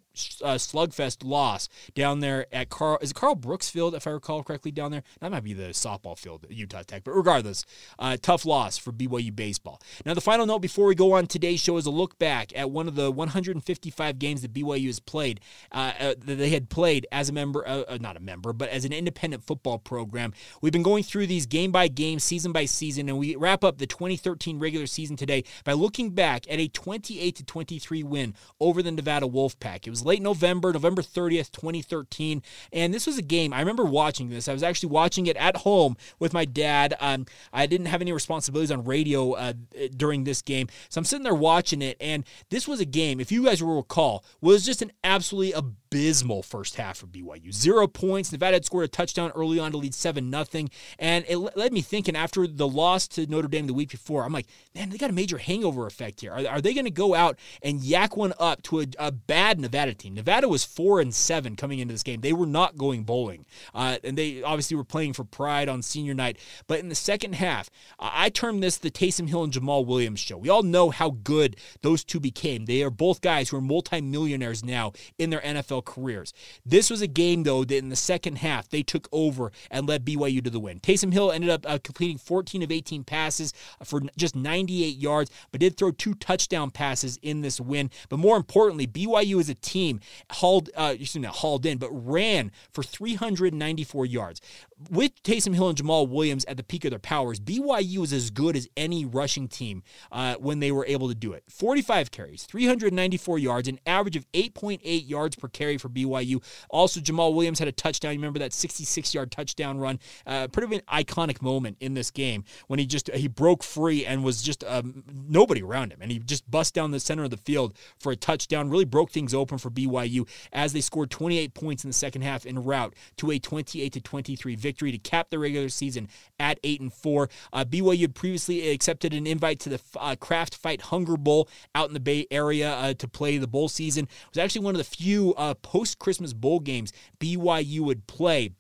uh, 0.44 0.56
slugfest 0.56 1.24
loss 1.24 1.70
down 1.94 2.20
there 2.20 2.48
at 2.52 2.70
Carl. 2.70 2.98
Is 3.02 3.12
it 3.12 3.16
Carl 3.16 3.36
Brooks 3.36 3.70
Field, 3.70 3.96
if 3.96 4.08
I 4.08 4.12
recall 4.12 4.44
correctly, 4.44 4.72
down 4.72 4.92
there? 4.92 5.04
That 5.20 5.32
might 5.32 5.44
be 5.44 5.54
the 5.54 5.70
softball 5.70 6.18
field 6.18 6.46
at 6.46 6.52
Utah 6.52 6.84
Tech. 6.84 7.04
But 7.04 7.16
regardless, 7.16 7.66
uh, 7.98 8.18
tough 8.22 8.46
loss 8.46 8.78
for 8.78 8.92
BYU 8.92 9.36
baseball. 9.36 9.82
Now, 10.06 10.14
the 10.14 10.22
final 10.22 10.46
note 10.46 10.60
before 10.60 10.86
we 10.86 10.96
go 10.96 11.14
on 11.14 11.28
today's 11.28 11.60
show 11.60 11.78
is 11.78 11.86
a 11.86 11.92
look 11.92 12.18
back 12.20 12.52
at 12.56 12.72
one 12.72 12.88
of 12.88 12.96
the 12.96 13.12
155 13.12 14.20
games 14.20 14.42
that 14.42 14.54
BYU 14.54 14.88
has 14.88 15.00
played. 15.00 15.40
Uh, 15.72 15.92
uh, 16.00 16.16
that 16.26 16.36
they 16.36 16.50
had 16.50 16.70
played 16.70 17.08
as 17.12 17.30
a 17.30 17.34
member, 17.34 17.68
uh, 17.68 17.84
uh, 17.88 17.98
not 18.00 18.18
a 18.18 18.20
member, 18.20 18.54
but 18.54 18.70
as 18.70 18.86
an 18.86 18.94
independent 18.94 19.44
football 19.44 19.78
program. 19.78 20.34
We've 20.62 20.74
been 20.74 20.84
going 20.84 21.04
through 21.04 21.28
these 21.28 21.46
game 21.46 21.72
by 21.72 21.88
game, 21.88 22.20
season 22.20 22.52
by 22.52 22.66
season, 22.66 23.10
and 23.10 23.18
we 23.18 23.36
wrap 23.36 23.64
up 23.64 23.78
the 23.78 23.88
2013 23.88 24.60
regular 24.60 24.88
season 24.88 25.16
today 25.16 25.44
by 25.64 25.74
looking 25.74 26.12
back 26.12 26.50
at 26.50 26.60
a 26.60 26.68
28 26.68 27.36
to 27.36 27.44
23 27.44 28.04
win 28.04 28.34
over 28.60 28.82
the 28.82 28.92
Nevada 28.92 29.28
Wolfpack. 29.28 29.88
It 29.88 29.90
was 29.90 30.06
late 30.10 30.22
November, 30.24 30.74
November 30.74 31.04
30th, 31.04 31.52
2013. 31.52 32.42
And 32.74 32.92
this 32.92 33.06
was 33.06 33.20
a 33.20 33.22
game, 33.22 33.54
I 33.54 33.60
remember 33.60 33.86
watching 33.86 34.30
this. 34.30 34.48
I 34.48 34.54
was 34.54 34.64
actually 34.64 34.90
watching 34.90 35.28
it 35.28 35.38
at 35.38 35.58
home 35.58 35.98
with 36.18 36.34
my 36.34 36.46
dad. 36.46 36.96
Um, 37.00 37.28
I 37.54 37.68
didn't 37.68 37.86
have 37.86 38.02
any 38.02 38.12
responsibilities 38.12 38.72
on 38.72 38.84
radio 38.84 39.34
uh, 39.34 39.54
during 39.96 40.24
this 40.24 40.42
game. 40.42 40.68
So 40.90 40.98
I'm 40.98 41.06
sitting 41.06 41.24
there 41.24 41.36
watching 41.36 41.84
it. 41.84 41.96
And 42.02 42.26
this 42.50 42.68
was 42.68 42.80
a 42.80 42.86
game, 42.86 43.20
if 43.20 43.32
you 43.32 43.46
guys 43.46 43.62
will 43.62 43.78
recall, 43.78 44.26
was 44.42 44.66
just 44.66 44.82
an 44.82 44.92
absolutely 45.04 45.54
abysmal 45.92 46.44
first 46.44 46.76
half 46.76 46.98
for 46.98 47.08
BYU. 47.08 47.52
Zero 47.52 47.88
points. 47.88 48.32
Nevada 48.32 48.56
had 48.56 48.66
scored 48.66 48.86
a 48.86 48.88
touchdown 48.88 49.32
early 49.36 49.60
on 49.60 49.72
to 49.72 49.78
lead 49.78 49.94
7 49.96 50.30
nothing, 50.30 50.70
And 51.00 51.26
it 51.28 51.38
led 51.38 51.74
me 51.74 51.82
thinking 51.82 52.16
after 52.16 52.46
the 52.46 52.68
loss 52.68 53.08
to 53.10 53.26
Notre 53.26 53.48
Dame 53.48 53.68
the 53.68 53.74
week 53.74 53.90
before, 53.90 54.24
I'm 54.24 54.34
like, 54.34 54.48
man, 54.76 54.90
they 54.90 54.98
got 54.98 55.10
a 55.10 55.14
major 55.14 55.38
hangover 55.38 55.88
effect 55.88 56.22
here. 56.22 56.32
Are, 56.32 56.48
are 56.48 56.62
they 56.62 56.74
going 56.74 56.86
to 56.86 56.92
go 56.92 57.16
out 57.16 57.40
and 57.64 57.82
yak 57.82 58.16
one 58.16 58.34
up 58.40 58.62
to 58.64 58.82
a, 58.82 58.86
a 59.00 59.12
bad 59.12 59.60
Nevada 59.60 59.94
team? 59.94 60.14
Nevada 60.14 60.48
was 60.48 60.64
4 60.64 61.02
and 61.02 61.14
7 61.14 61.56
coming 61.56 61.80
into 61.80 61.94
this 61.94 62.04
game. 62.04 62.22
They 62.22 62.34
were 62.34 62.46
not 62.46 62.78
going 62.78 63.04
bowling. 63.04 63.46
Uh, 63.74 63.98
and 64.04 64.18
they 64.18 64.44
obviously 64.44 64.78
were 64.78 64.84
playing 64.84 65.14
for 65.14 65.24
pride 65.24 65.70
on 65.70 65.82
senior 65.82 66.14
night. 66.14 66.38
But 66.68 66.80
in 66.80 66.90
the 66.90 66.96
second 66.96 67.34
half, 67.34 67.70
I 67.98 68.30
term 68.30 68.60
this 68.60 68.78
the 68.78 68.92
Taysom 68.92 69.28
Hill 69.28 69.44
and 69.44 69.54
Jamaal 69.54 69.86
Williams 69.86 70.20
show. 70.20 70.38
We 70.38 70.50
all 70.50 70.64
know 70.64 70.92
how 70.92 71.12
good 71.24 71.56
those 71.82 72.04
two 72.04 72.20
became. 72.20 72.66
They 72.66 72.84
are 72.84 72.92
both 72.92 73.22
guys 73.22 73.50
who 73.50 73.58
are 73.58 73.62
multimillionaires 73.62 74.64
now 74.64 74.94
in 75.18 75.30
their 75.32 75.42
NFL 75.42 75.79
NFL 75.80 75.86
careers. 75.86 76.34
This 76.66 76.90
was 76.90 77.02
a 77.02 77.08
game, 77.08 77.44
though, 77.44 77.64
that 77.64 77.78
in 77.78 77.90
the 77.90 77.96
second 77.96 78.40
half 78.40 78.70
they 78.70 78.84
took 78.84 79.08
over 79.12 79.52
and 79.72 79.88
led 79.88 80.06
BYU 80.06 80.44
to 80.44 80.50
the 80.50 80.60
win. 80.60 80.80
Taysom 80.80 81.14
Hill 81.14 81.32
ended 81.32 81.50
up 81.50 81.66
uh, 81.68 81.80
completing 81.84 82.18
14 82.18 82.64
of 82.64 82.72
18 82.72 83.04
passes 83.04 83.54
for 83.84 84.02
just 84.18 84.36
98 84.36 84.98
yards, 84.98 85.32
but 85.52 85.60
did 85.60 85.78
throw 85.78 85.92
two 85.92 86.14
touchdown 86.16 86.72
passes 86.72 87.18
in 87.22 87.42
this 87.42 87.60
win. 87.60 87.90
But 88.10 88.18
more 88.18 88.38
importantly, 88.38 88.88
BYU 88.88 89.40
as 89.40 89.50
a 89.50 89.56
team 89.56 90.00
hauled, 90.32 90.70
uh, 90.76 90.96
not 91.16 91.36
hauled 91.36 91.66
in, 91.66 91.78
but 91.78 91.90
ran 91.92 92.52
for 92.72 92.84
394 92.84 94.06
yards 94.06 94.42
with 94.90 95.22
Taysom 95.24 95.56
Hill 95.56 95.70
and 95.70 95.78
Jamaal 95.78 96.08
Williams 96.08 96.46
at 96.46 96.58
the 96.58 96.64
peak 96.64 96.86
of 96.86 96.92
their 96.92 97.00
powers, 97.00 97.40
BYU 97.40 97.98
was 97.98 98.14
as 98.14 98.30
good 98.30 98.56
as 98.56 98.68
any 98.78 99.06
rushing 99.06 99.48
team 99.48 99.84
uh, 100.12 100.36
when 100.36 100.60
they 100.60 100.72
were 100.72 100.86
able 100.86 101.10
to 101.10 101.16
do 101.16 101.34
it. 101.34 101.44
45 101.50 102.12
carries, 102.12 102.44
394 102.44 103.40
yards, 103.40 103.68
an 103.68 103.80
average 103.86 104.16
of 104.16 104.30
8.8 104.32 105.10
yards 105.10 105.36
per 105.36 105.48
carry 105.48 105.69
for 105.78 105.90
BYU. 105.90 106.44
Also, 106.70 107.00
Jamaal 107.00 107.34
Williams 107.34 107.60
had 107.60 107.68
a 107.68 107.72
touchdown. 107.72 108.14
You 108.14 108.20
remember 108.20 108.40
that 108.40 108.54
66 108.54 109.14
yard 109.14 109.32
touchdown 109.32 109.80
run? 109.80 110.00
Uh, 110.26 110.48
pretty 110.48 110.70
an 110.76 110.82
iconic 110.92 111.42
moment 111.42 111.78
in 111.80 111.94
this 111.94 112.12
game 112.12 112.44
when 112.68 112.80
he 112.80 112.86
just 112.86 113.10
he 113.12 113.28
broke 113.28 113.64
free 113.64 114.06
and 114.06 114.24
was 114.24 114.42
just 114.42 114.64
um, 114.64 115.04
nobody 115.28 115.62
around 115.62 115.92
him, 115.92 116.00
and 116.02 116.12
he 116.12 116.20
just 116.20 116.50
bust 116.50 116.74
down 116.74 116.92
the 116.92 117.00
center 117.00 117.24
of 117.24 117.30
the 117.30 117.38
field 117.38 117.74
for 118.00 118.12
a 118.12 118.16
touchdown. 118.16 118.70
Really 118.70 118.86
broke 118.86 119.12
things 119.12 119.34
open 119.34 119.58
for 119.58 119.70
BYU 119.70 120.28
as 120.54 120.74
they 120.74 120.82
scored 120.82 121.10
28 121.10 121.54
points 121.54 121.84
in 121.84 121.90
the 121.90 121.94
second 121.94 122.22
half 122.22 122.46
en 122.46 122.64
route 122.64 122.94
to 123.18 123.32
a 123.32 123.40
28 123.40 123.94
to 123.94 124.02
23 124.02 124.56
victory 124.56 124.92
to 124.92 124.98
cap 124.98 125.30
the 125.30 125.40
regular 125.40 125.70
season 125.70 126.08
at 126.40 126.60
eight 126.64 126.82
and 126.82 126.94
four. 126.94 127.30
Uh, 127.52 127.66
BYU 127.66 128.02
had 128.02 128.16
previously 128.16 128.70
accepted 128.70 129.14
an 129.14 129.28
invite 129.28 129.60
to 129.62 129.70
the 129.70 129.82
uh, 129.98 130.16
Fight 130.54 130.82
Hunger 130.82 131.18
Bowl 131.18 131.50
out 131.76 131.88
in 131.88 131.94
the 131.94 132.00
Bay 132.00 132.28
Area 132.32 132.74
uh, 132.74 132.94
to 132.94 133.08
play 133.08 133.38
the 133.38 133.48
bowl 133.48 133.70
season. 133.70 134.06
It 134.06 134.30
was 134.30 134.38
actually 134.38 134.66
one 134.66 134.76
of 134.76 134.80
the 134.80 134.84
few 134.84 135.34
uh, 135.36 135.54
post 135.62 136.00
Christmas 136.00 136.34
bowl 136.34 136.60
games 136.60 136.92
BYU 137.20 137.82
would 137.82 138.08
play 138.08 138.52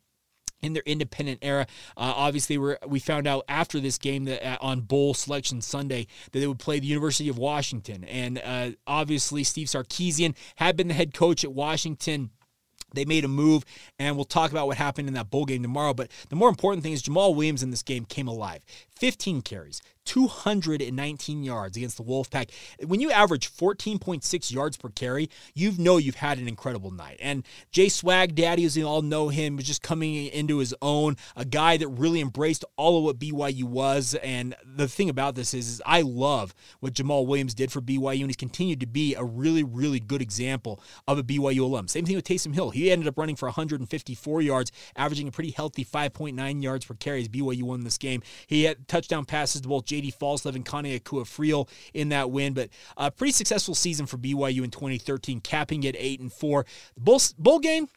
in 0.62 0.74
their 0.74 0.84
independent 0.86 1.40
era. 1.42 1.66
Uh, 1.98 2.14
obviously, 2.16 2.58
we 2.58 2.76
we 2.88 3.00
found 3.00 3.28
out 3.28 3.46
after 3.48 3.80
this 3.80 3.98
game 3.98 4.26
that 4.26 4.46
uh, 4.46 4.58
on 4.62 4.82
Bowl 4.82 5.14
Selection 5.14 5.62
Sunday 5.62 6.08
that 6.32 6.40
they 6.40 6.48
would 6.48 6.60
play 6.60 6.80
the 6.80 6.88
University 6.88 7.30
of 7.30 7.38
Washington, 7.38 8.04
and 8.04 8.42
uh, 8.44 8.72
obviously 8.88 9.44
Steve 9.44 9.68
Sarkisian 9.68 10.36
had 10.58 10.76
been 10.76 10.88
the 10.88 10.94
head 10.94 11.14
coach 11.14 11.44
at 11.44 11.54
Washington. 11.54 12.32
They 12.94 13.06
made 13.06 13.24
a 13.24 13.28
move, 13.28 13.66
and 14.00 14.16
we'll 14.16 14.26
talk 14.26 14.50
about 14.50 14.66
what 14.66 14.78
happened 14.78 15.08
in 15.08 15.14
that 15.14 15.30
bowl 15.30 15.46
game 15.46 15.62
tomorrow. 15.62 15.94
But 15.94 16.10
the 16.30 16.36
more 16.36 16.50
important 16.50 16.82
thing 16.82 16.94
is 16.94 17.04
Jamaal 17.04 17.36
Williams 17.36 17.62
in 17.62 17.70
this 17.70 17.84
game 17.84 18.04
came 18.04 18.28
alive. 18.28 18.64
15 19.00 19.42
carries, 19.42 19.82
219 20.10 21.44
yards 21.44 21.78
against 21.78 21.98
the 21.98 22.04
Wolfpack. 22.04 22.50
When 22.86 23.00
you 23.00 23.12
average 23.12 23.52
14.6 23.52 24.52
yards 24.52 24.76
per 24.76 24.90
carry, 24.90 25.30
you 25.54 25.74
know 25.78 25.98
you've 25.98 26.16
had 26.16 26.40
an 26.40 26.48
incredible 26.48 26.90
night. 26.90 27.18
And 27.22 27.46
Jay 27.72 27.90
Swag 27.90 28.34
Daddy, 28.34 28.66
as 28.66 28.76
you 28.76 28.88
all 28.88 29.04
know 29.04 29.30
him, 29.30 29.56
was 29.56 29.66
just 29.66 29.84
coming 29.84 30.26
into 30.28 30.58
his 30.58 30.74
own, 30.82 31.16
a 31.36 31.46
guy 31.46 31.78
that 31.78 31.88
really 31.88 32.22
embraced 32.22 32.66
all 32.76 32.98
of 32.98 33.04
what 33.04 33.20
BYU 33.20 33.66
was. 33.66 34.16
And 34.16 34.56
the 34.66 34.88
thing 34.88 35.10
about 35.10 35.36
this 35.36 35.54
is, 35.54 35.70
is 35.70 35.82
I 35.86 36.02
love 36.02 36.56
what 36.80 36.94
Jamaal 36.94 37.28
Williams 37.28 37.54
did 37.54 37.72
for 37.72 37.80
BYU, 37.80 38.22
and 38.22 38.30
he's 38.30 38.36
continued 38.36 38.80
to 38.80 38.88
be 38.88 39.14
a 39.16 39.24
really, 39.24 39.64
really 39.64 40.00
good 40.00 40.24
example 40.24 40.82
of 41.08 41.20
a 41.20 41.24
BYU 41.24 41.62
alum. 41.62 41.88
Same 41.88 42.06
thing 42.06 42.16
with 42.16 42.26
Taysom 42.26 42.56
Hill. 42.56 42.72
He 42.72 42.92
ended 42.92 43.08
up 43.08 43.18
running 43.18 43.36
for 43.36 43.46
154 43.46 44.42
yards, 44.42 44.72
averaging 44.96 45.28
a 45.28 45.32
pretty 45.32 45.52
healthy 45.52 45.86
5.9 45.86 46.64
yards 46.64 46.86
per 46.86 46.96
carry 46.96 47.22
as 47.22 47.30
BYU 47.30 47.64
won 47.64 47.84
this 47.84 48.00
game. 48.00 48.24
He 48.48 48.64
had 48.64 48.88
touchdown 48.90 49.26
passes 49.26 49.62
to 49.62 49.68
both 49.68 49.86
J.D. 49.86 50.14
Falslev 50.20 50.56
and 50.56 50.66
Kaneakua 50.66 51.70
in 51.94 52.10
that 52.10 52.32
win, 52.32 52.54
but 52.54 52.70
a 52.98 53.12
pretty 53.12 53.32
successful 53.32 53.76
season 53.76 54.06
for 54.06 54.18
BYU 54.18 54.64
in 54.64 54.72
2013, 54.72 55.42
capping 55.42 55.86
at 55.86 55.96
8 55.98 56.20
and 56.20 56.34
4. 56.34 56.66
The 56.96 57.02
bowl, 57.02 57.22
bowl 57.38 57.60
game 57.60 57.88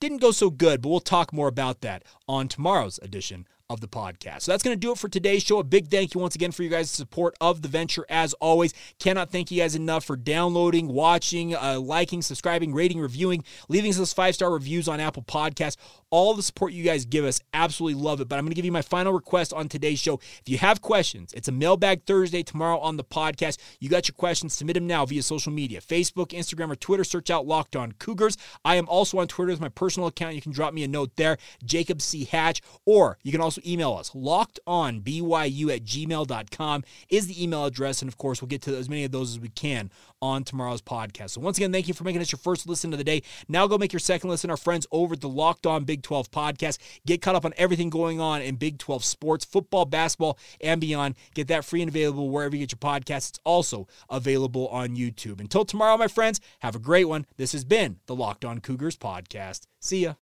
didn't 0.00 0.18
go 0.18 0.30
so 0.30 0.50
good, 0.50 0.82
but 0.82 0.88
we'll 0.88 1.00
talk 1.00 1.32
more 1.32 1.48
about 1.48 1.82
that 1.82 2.02
on 2.26 2.48
tomorrow's 2.48 2.98
edition 3.02 3.46
of 3.70 3.80
the 3.80 3.86
podcast. 3.86 4.42
So 4.42 4.52
that's 4.52 4.64
going 4.64 4.74
to 4.74 4.80
do 4.80 4.90
it 4.90 4.98
for 4.98 5.08
today's 5.08 5.44
show. 5.44 5.60
A 5.60 5.64
big 5.64 5.88
thank 5.88 6.12
you 6.12 6.20
once 6.20 6.34
again 6.34 6.50
for 6.50 6.64
you 6.64 6.68
guys' 6.68 6.90
support 6.90 7.36
of 7.40 7.62
the 7.62 7.68
venture 7.68 8.04
as 8.10 8.34
always. 8.34 8.74
Cannot 8.98 9.30
thank 9.30 9.52
you 9.52 9.62
guys 9.62 9.76
enough 9.76 10.04
for 10.04 10.16
downloading, 10.16 10.88
watching, 10.88 11.54
uh, 11.54 11.78
liking, 11.78 12.20
subscribing, 12.20 12.74
rating, 12.74 12.98
reviewing, 12.98 13.44
leaving 13.68 13.90
us 13.90 13.96
those 13.96 14.12
five 14.12 14.34
star 14.34 14.50
reviews 14.50 14.88
on 14.88 14.98
Apple 14.98 15.22
Podcasts. 15.22 15.76
All 16.10 16.34
the 16.34 16.42
support 16.42 16.72
you 16.72 16.82
guys 16.82 17.04
give 17.04 17.24
us, 17.24 17.40
absolutely 17.54 18.02
love 18.02 18.20
it. 18.20 18.28
But 18.28 18.38
I'm 18.38 18.44
going 18.44 18.50
to 18.50 18.56
give 18.56 18.64
you 18.64 18.72
my 18.72 18.82
final 18.82 19.12
request 19.12 19.52
on 19.52 19.68
today's 19.68 19.98
show. 19.98 20.14
If 20.14 20.42
you 20.48 20.58
have 20.58 20.80
questions, 20.80 21.32
it's 21.34 21.48
a 21.48 21.52
mailbag 21.52 22.04
Thursday 22.04 22.42
tomorrow 22.42 22.78
on 22.78 22.96
the 22.96 23.04
podcast. 23.04 23.58
You 23.78 23.88
got 23.88 24.08
your 24.08 24.14
questions, 24.14 24.54
submit 24.54 24.74
them 24.74 24.86
now 24.86 25.06
via 25.06 25.22
social 25.22 25.52
media 25.52 25.80
Facebook, 25.80 26.28
Instagram, 26.28 26.70
or 26.70 26.76
Twitter. 26.76 27.04
Search 27.04 27.30
out 27.30 27.46
Locked 27.46 27.76
On 27.76 27.92
Cougars. 27.92 28.36
I 28.64 28.76
am 28.76 28.88
also 28.88 29.18
on 29.18 29.28
Twitter 29.28 29.52
as 29.52 29.60
my 29.60 29.68
personal 29.68 30.08
account. 30.08 30.34
You 30.34 30.42
can 30.42 30.52
drop 30.52 30.74
me 30.74 30.82
a 30.82 30.88
note 30.88 31.12
there, 31.16 31.36
Jacob 31.64 32.02
C. 32.02 32.24
Hatch, 32.24 32.60
or 32.84 33.18
you 33.22 33.32
can 33.32 33.40
also 33.40 33.60
email 33.66 33.92
us. 33.94 34.10
LockedOnBYU 34.10 35.74
at 35.74 35.84
gmail.com 35.84 36.84
is 37.08 37.26
the 37.26 37.42
email 37.42 37.64
address. 37.64 38.02
And 38.02 38.08
of 38.08 38.18
course, 38.18 38.42
we'll 38.42 38.48
get 38.48 38.62
to 38.62 38.76
as 38.76 38.88
many 38.88 39.04
of 39.04 39.12
those 39.12 39.30
as 39.30 39.40
we 39.40 39.48
can 39.48 39.90
on 40.22 40.44
tomorrow's 40.44 40.82
podcast. 40.82 41.30
So 41.30 41.40
once 41.40 41.56
again, 41.56 41.72
thank 41.72 41.88
you 41.88 41.94
for 41.94 42.04
making 42.04 42.20
us 42.20 42.32
your 42.32 42.38
first 42.38 42.68
listen 42.68 42.92
of 42.92 42.98
the 42.98 43.04
day. 43.04 43.22
Now 43.48 43.66
go 43.66 43.78
make 43.78 43.92
your 43.92 44.00
second 44.00 44.30
listen. 44.30 44.50
Our 44.50 44.56
friends 44.56 44.86
over 44.90 45.14
at 45.14 45.20
the 45.20 45.28
Locked 45.28 45.66
On 45.66 45.84
Big 46.00 46.04
12 46.04 46.30
podcast. 46.30 46.78
Get 47.06 47.20
caught 47.20 47.34
up 47.34 47.44
on 47.44 47.52
everything 47.56 47.90
going 47.90 48.20
on 48.20 48.40
in 48.40 48.56
Big 48.56 48.78
12 48.78 49.04
sports, 49.04 49.44
football, 49.44 49.84
basketball, 49.84 50.38
and 50.62 50.80
beyond. 50.80 51.14
Get 51.34 51.48
that 51.48 51.64
free 51.64 51.82
and 51.82 51.90
available 51.90 52.30
wherever 52.30 52.56
you 52.56 52.66
get 52.66 52.72
your 52.72 52.78
podcasts. 52.78 53.30
It's 53.30 53.40
also 53.44 53.86
available 54.08 54.68
on 54.68 54.96
YouTube. 54.96 55.40
Until 55.40 55.64
tomorrow, 55.64 55.96
my 55.98 56.08
friends, 56.08 56.40
have 56.60 56.74
a 56.74 56.78
great 56.78 57.04
one. 57.06 57.26
This 57.36 57.52
has 57.52 57.64
been 57.64 57.98
the 58.06 58.14
Locked 58.14 58.44
On 58.44 58.60
Cougars 58.60 58.96
podcast. 58.96 59.66
See 59.80 60.04
ya. 60.04 60.14